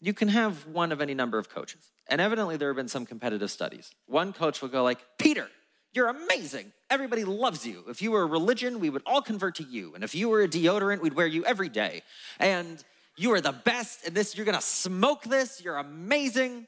you 0.00 0.12
can 0.12 0.28
have 0.28 0.66
one 0.68 0.92
of 0.92 1.00
any 1.00 1.14
number 1.14 1.38
of 1.38 1.48
coaches. 1.48 1.90
And 2.08 2.20
evidently 2.20 2.56
there 2.56 2.68
have 2.68 2.76
been 2.76 2.88
some 2.88 3.04
competitive 3.04 3.50
studies. 3.50 3.90
One 4.06 4.32
coach 4.32 4.62
will 4.62 4.68
go 4.68 4.84
like, 4.84 5.00
"Peter, 5.18 5.48
you're 5.92 6.08
amazing. 6.08 6.72
Everybody 6.90 7.24
loves 7.24 7.66
you. 7.66 7.84
If 7.88 8.00
you 8.00 8.12
were 8.12 8.22
a 8.22 8.26
religion, 8.26 8.78
we 8.78 8.90
would 8.90 9.02
all 9.06 9.22
convert 9.22 9.56
to 9.56 9.64
you. 9.64 9.94
And 9.94 10.04
if 10.04 10.14
you 10.14 10.28
were 10.28 10.42
a 10.42 10.48
deodorant, 10.48 11.00
we'd 11.00 11.14
wear 11.14 11.26
you 11.26 11.44
every 11.44 11.68
day. 11.68 12.02
And 12.38 12.82
you 13.16 13.32
are 13.32 13.40
the 13.40 13.52
best. 13.52 14.06
And 14.06 14.14
this, 14.14 14.36
you're 14.36 14.46
gonna 14.46 14.60
smoke 14.60 15.24
this. 15.24 15.60
You're 15.60 15.78
amazing. 15.78 16.66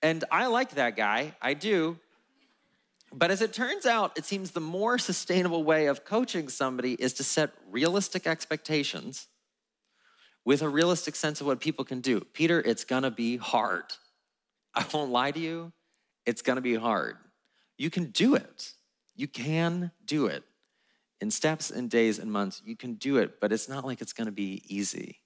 And 0.00 0.24
I 0.30 0.46
like 0.46 0.70
that 0.70 0.96
guy. 0.96 1.34
I 1.42 1.54
do. 1.54 1.98
But 3.12 3.30
as 3.30 3.42
it 3.42 3.52
turns 3.52 3.84
out, 3.84 4.16
it 4.16 4.24
seems 4.24 4.52
the 4.52 4.60
more 4.60 4.98
sustainable 4.98 5.64
way 5.64 5.86
of 5.86 6.04
coaching 6.04 6.48
somebody 6.48 6.94
is 6.94 7.12
to 7.14 7.24
set 7.24 7.50
realistic 7.70 8.26
expectations 8.26 9.28
with 10.44 10.62
a 10.62 10.68
realistic 10.68 11.14
sense 11.14 11.40
of 11.40 11.46
what 11.46 11.60
people 11.60 11.84
can 11.84 12.00
do. 12.00 12.20
Peter, 12.20 12.60
it's 12.60 12.84
gonna 12.84 13.10
be 13.10 13.36
hard. 13.36 13.84
I 14.74 14.84
won't 14.92 15.12
lie 15.12 15.30
to 15.30 15.38
you, 15.38 15.72
it's 16.24 16.42
gonna 16.42 16.62
be 16.62 16.74
hard. 16.74 17.18
You 17.76 17.90
can 17.90 18.06
do 18.06 18.34
it. 18.34 18.72
You 19.14 19.28
can 19.28 19.92
do 20.04 20.26
it. 20.26 20.44
In 21.20 21.30
steps 21.30 21.70
and 21.70 21.90
days 21.90 22.18
and 22.18 22.32
months, 22.32 22.62
you 22.64 22.76
can 22.76 22.94
do 22.94 23.18
it, 23.18 23.40
but 23.40 23.52
it's 23.52 23.68
not 23.68 23.84
like 23.84 24.00
it's 24.00 24.14
gonna 24.14 24.32
be 24.32 24.62
easy. 24.66 25.20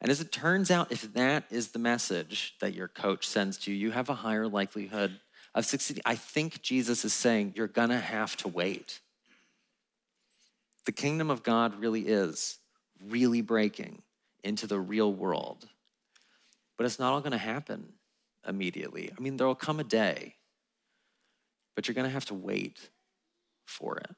And 0.00 0.10
as 0.10 0.20
it 0.20 0.30
turns 0.30 0.70
out, 0.70 0.92
if 0.92 1.14
that 1.14 1.44
is 1.50 1.68
the 1.68 1.78
message 1.78 2.54
that 2.60 2.74
your 2.74 2.88
coach 2.88 3.26
sends 3.26 3.56
to 3.58 3.72
you, 3.72 3.78
you 3.78 3.90
have 3.92 4.10
a 4.10 4.14
higher 4.14 4.46
likelihood 4.46 5.18
of 5.54 5.64
succeeding. 5.66 6.02
I 6.04 6.16
think 6.16 6.62
Jesus 6.62 7.04
is 7.04 7.12
saying 7.12 7.54
you're 7.56 7.66
gonna 7.66 8.00
have 8.00 8.36
to 8.38 8.48
wait. 8.48 9.00
The 10.86 10.92
kingdom 10.92 11.30
of 11.30 11.42
God 11.42 11.80
really 11.80 12.02
is 12.02 12.58
really 13.08 13.40
breaking 13.40 14.02
into 14.42 14.66
the 14.66 14.78
real 14.78 15.12
world. 15.12 15.66
But 16.76 16.86
it's 16.86 16.98
not 16.98 17.12
all 17.12 17.20
going 17.20 17.32
to 17.32 17.38
happen 17.38 17.92
immediately. 18.46 19.10
I 19.16 19.20
mean, 19.20 19.36
there 19.36 19.46
will 19.46 19.54
come 19.54 19.80
a 19.80 19.84
day, 19.84 20.34
but 21.74 21.88
you're 21.88 21.94
going 21.94 22.06
to 22.06 22.12
have 22.12 22.26
to 22.26 22.34
wait 22.34 22.90
for 23.64 23.96
it. 23.96 24.10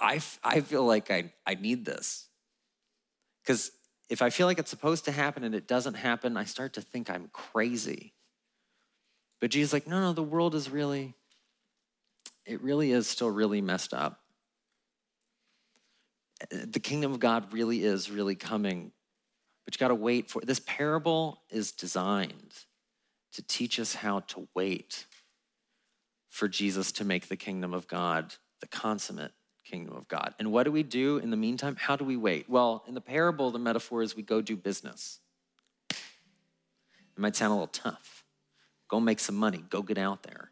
I, 0.00 0.20
I 0.44 0.60
feel 0.60 0.84
like 0.84 1.10
I, 1.10 1.32
I 1.46 1.54
need 1.54 1.84
this. 1.84 2.26
Because 3.42 3.72
if 4.08 4.22
I 4.22 4.30
feel 4.30 4.46
like 4.46 4.58
it's 4.58 4.70
supposed 4.70 5.04
to 5.06 5.12
happen 5.12 5.44
and 5.44 5.54
it 5.54 5.68
doesn't 5.68 5.94
happen, 5.94 6.36
I 6.36 6.44
start 6.44 6.74
to 6.74 6.80
think 6.80 7.10
I'm 7.10 7.28
crazy. 7.32 8.14
But 9.40 9.50
Jesus 9.50 9.72
like, 9.72 9.86
no, 9.86 10.00
no, 10.00 10.12
the 10.12 10.22
world 10.22 10.54
is 10.54 10.70
really, 10.70 11.14
it 12.46 12.62
really 12.62 12.92
is 12.92 13.06
still 13.06 13.30
really 13.30 13.60
messed 13.60 13.94
up 13.94 14.20
the 16.50 16.80
kingdom 16.80 17.12
of 17.12 17.20
God 17.20 17.52
really 17.52 17.82
is 17.82 18.10
really 18.10 18.34
coming, 18.34 18.92
but 19.64 19.74
you 19.74 19.78
got 19.78 19.88
to 19.88 19.94
wait 19.94 20.30
for 20.30 20.40
it. 20.40 20.46
This 20.46 20.60
parable 20.60 21.42
is 21.50 21.72
designed 21.72 22.54
to 23.32 23.42
teach 23.42 23.78
us 23.80 23.94
how 23.94 24.20
to 24.20 24.48
wait 24.54 25.06
for 26.30 26.48
Jesus 26.48 26.92
to 26.92 27.04
make 27.04 27.28
the 27.28 27.36
kingdom 27.36 27.74
of 27.74 27.88
God 27.88 28.34
the 28.60 28.68
consummate 28.68 29.32
kingdom 29.68 29.96
of 29.96 30.08
God. 30.08 30.34
And 30.38 30.50
what 30.50 30.64
do 30.64 30.72
we 30.72 30.82
do 30.82 31.18
in 31.18 31.30
the 31.30 31.36
meantime? 31.36 31.76
How 31.78 31.96
do 31.96 32.04
we 32.04 32.16
wait? 32.16 32.48
Well, 32.48 32.84
in 32.86 32.94
the 32.94 33.00
parable, 33.00 33.50
the 33.50 33.58
metaphor 33.58 34.02
is 34.02 34.16
we 34.16 34.22
go 34.22 34.40
do 34.40 34.56
business. 34.56 35.20
It 35.90 35.98
might 37.16 37.36
sound 37.36 37.50
a 37.50 37.54
little 37.54 37.66
tough. 37.68 38.24
Go 38.88 39.00
make 39.00 39.20
some 39.20 39.36
money, 39.36 39.62
go 39.68 39.82
get 39.82 39.98
out 39.98 40.22
there. 40.22 40.50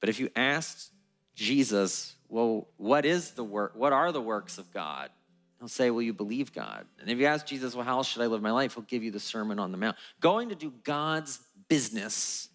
But 0.00 0.08
if 0.08 0.18
you 0.18 0.30
asked 0.34 0.90
Jesus 1.34 2.16
well, 2.28 2.66
what 2.78 3.04
is 3.04 3.32
the 3.32 3.44
work? 3.44 3.74
What 3.76 3.92
are 3.92 4.10
the 4.10 4.20
works 4.20 4.56
of 4.56 4.72
God? 4.72 5.10
He'll 5.58 5.68
say, 5.68 5.90
Will 5.90 6.00
you 6.00 6.14
believe 6.14 6.54
God? 6.54 6.86
And 6.98 7.10
if 7.10 7.18
you 7.18 7.26
ask 7.26 7.46
Jesus, 7.46 7.74
Well, 7.74 7.84
how 7.84 8.02
should 8.02 8.22
I 8.22 8.26
live 8.26 8.40
my 8.40 8.50
life? 8.50 8.74
He'll 8.74 8.84
give 8.84 9.02
you 9.02 9.10
the 9.10 9.20
Sermon 9.20 9.58
on 9.58 9.70
the 9.70 9.76
Mount. 9.76 9.96
Going 10.18 10.48
to 10.48 10.54
do 10.54 10.72
God's 10.82 11.40
business 11.68 12.48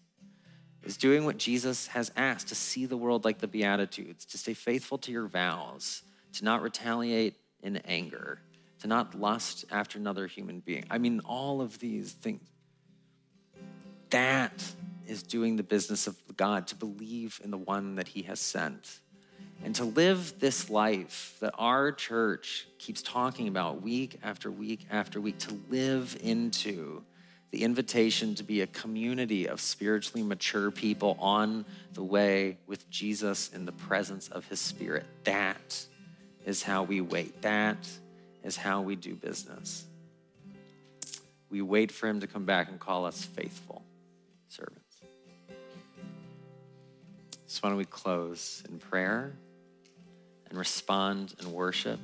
is 0.88 0.96
doing 0.96 1.26
what 1.26 1.36
Jesus 1.36 1.86
has 1.88 2.10
asked 2.16 2.48
to 2.48 2.54
see 2.54 2.86
the 2.86 2.96
world 2.96 3.26
like 3.26 3.38
the 3.38 3.46
Beatitudes, 3.46 4.24
to 4.24 4.38
stay 4.38 4.54
faithful 4.54 4.96
to 4.98 5.12
your 5.12 5.26
vows, 5.26 6.02
to 6.32 6.44
not 6.44 6.62
retaliate 6.62 7.34
in 7.62 7.76
anger, 7.84 8.40
to 8.80 8.88
not 8.88 9.14
lust 9.14 9.66
after 9.70 9.98
another 9.98 10.26
human 10.26 10.60
being. 10.60 10.86
I 10.88 10.96
mean, 10.96 11.20
all 11.26 11.60
of 11.60 11.78
these 11.78 12.12
things. 12.12 12.40
That 14.08 14.64
is 15.06 15.22
doing 15.22 15.56
the 15.56 15.62
business 15.62 16.06
of 16.06 16.16
God, 16.38 16.66
to 16.68 16.74
believe 16.74 17.38
in 17.44 17.50
the 17.50 17.58
one 17.58 17.96
that 17.96 18.08
he 18.08 18.22
has 18.22 18.40
sent 18.40 19.00
and 19.62 19.74
to 19.74 19.84
live 19.84 20.38
this 20.38 20.70
life 20.70 21.36
that 21.40 21.52
our 21.58 21.92
church 21.92 22.66
keeps 22.78 23.02
talking 23.02 23.48
about 23.48 23.82
week 23.82 24.18
after 24.22 24.50
week 24.50 24.86
after 24.90 25.20
week, 25.20 25.38
to 25.40 25.60
live 25.68 26.16
into 26.22 27.02
the 27.50 27.64
invitation 27.64 28.34
to 28.34 28.42
be 28.42 28.60
a 28.60 28.66
community 28.66 29.48
of 29.48 29.60
spiritually 29.60 30.22
mature 30.22 30.70
people 30.70 31.16
on 31.18 31.64
the 31.94 32.02
way 32.02 32.58
with 32.66 32.88
Jesus 32.90 33.50
in 33.54 33.64
the 33.64 33.72
presence 33.72 34.28
of 34.28 34.46
his 34.46 34.60
spirit. 34.60 35.06
That 35.24 35.86
is 36.44 36.62
how 36.62 36.82
we 36.82 37.00
wait. 37.00 37.42
That 37.42 37.88
is 38.44 38.56
how 38.56 38.82
we 38.82 38.96
do 38.96 39.14
business. 39.14 39.84
We 41.50 41.62
wait 41.62 41.90
for 41.90 42.06
him 42.06 42.20
to 42.20 42.26
come 42.26 42.44
back 42.44 42.68
and 42.68 42.78
call 42.78 43.06
us 43.06 43.24
faithful 43.24 43.82
servants. 44.48 44.84
So, 47.46 47.60
why 47.62 47.70
don't 47.70 47.78
we 47.78 47.86
close 47.86 48.62
in 48.68 48.78
prayer? 48.78 49.32
and 50.48 50.58
respond 50.58 51.34
and 51.38 51.52
worship 51.52 52.00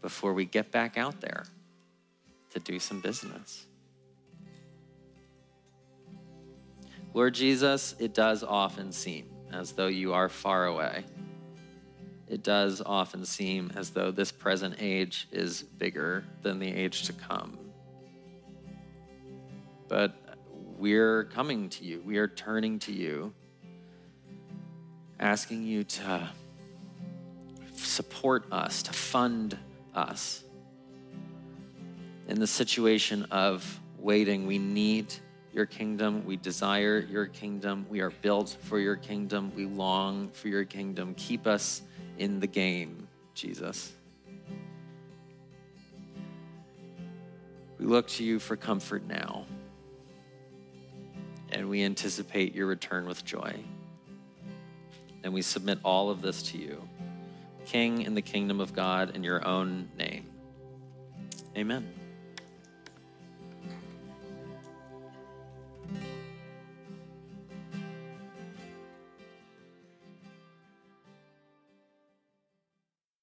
before 0.00 0.32
we 0.32 0.44
get 0.44 0.70
back 0.70 0.98
out 0.98 1.20
there 1.20 1.44
to 2.50 2.58
do 2.58 2.78
some 2.78 3.00
business. 3.00 3.66
Lord 7.14 7.34
Jesus, 7.34 7.94
it 7.98 8.14
does 8.14 8.42
often 8.42 8.92
seem 8.92 9.28
as 9.52 9.72
though 9.72 9.88
you 9.88 10.14
are 10.14 10.28
far 10.28 10.66
away. 10.66 11.04
It 12.26 12.42
does 12.42 12.80
often 12.84 13.26
seem 13.26 13.70
as 13.76 13.90
though 13.90 14.10
this 14.10 14.32
present 14.32 14.76
age 14.78 15.28
is 15.30 15.62
bigger 15.62 16.24
than 16.42 16.58
the 16.58 16.68
age 16.68 17.02
to 17.04 17.12
come. 17.12 17.58
but 19.92 20.16
we're 20.78 21.24
coming 21.24 21.68
to 21.68 21.84
you. 21.84 22.02
We 22.02 22.16
are 22.16 22.26
turning 22.26 22.78
to 22.80 22.92
you, 22.92 23.34
asking 25.20 25.64
you 25.64 25.84
to 25.84 26.30
support 27.76 28.46
us, 28.50 28.82
to 28.84 28.92
fund 28.94 29.58
us. 29.94 30.44
In 32.26 32.40
the 32.40 32.46
situation 32.46 33.24
of 33.30 33.80
waiting, 33.98 34.46
we 34.46 34.58
need 34.58 35.12
your 35.52 35.66
kingdom. 35.66 36.24
We 36.24 36.36
desire 36.36 36.98
your 36.98 37.26
kingdom. 37.26 37.86
We 37.88 38.00
are 38.00 38.10
built 38.10 38.56
for 38.62 38.78
your 38.78 38.96
kingdom. 38.96 39.52
We 39.54 39.66
long 39.66 40.30
for 40.30 40.48
your 40.48 40.64
kingdom. 40.64 41.14
Keep 41.16 41.46
us 41.46 41.82
in 42.18 42.40
the 42.40 42.46
game, 42.46 43.08
Jesus. 43.34 43.92
We 47.78 47.86
look 47.86 48.06
to 48.08 48.24
you 48.24 48.38
for 48.38 48.56
comfort 48.56 49.06
now, 49.06 49.44
and 51.50 51.68
we 51.68 51.82
anticipate 51.82 52.54
your 52.54 52.66
return 52.66 53.06
with 53.06 53.24
joy. 53.24 53.56
And 55.24 55.32
we 55.32 55.42
submit 55.42 55.78
all 55.84 56.10
of 56.10 56.22
this 56.22 56.42
to 56.44 56.58
you, 56.58 56.88
King 57.64 58.02
in 58.02 58.14
the 58.14 58.22
kingdom 58.22 58.60
of 58.60 58.72
God, 58.72 59.16
in 59.16 59.22
your 59.22 59.46
own 59.46 59.88
name. 59.96 60.26
Amen. 61.56 62.01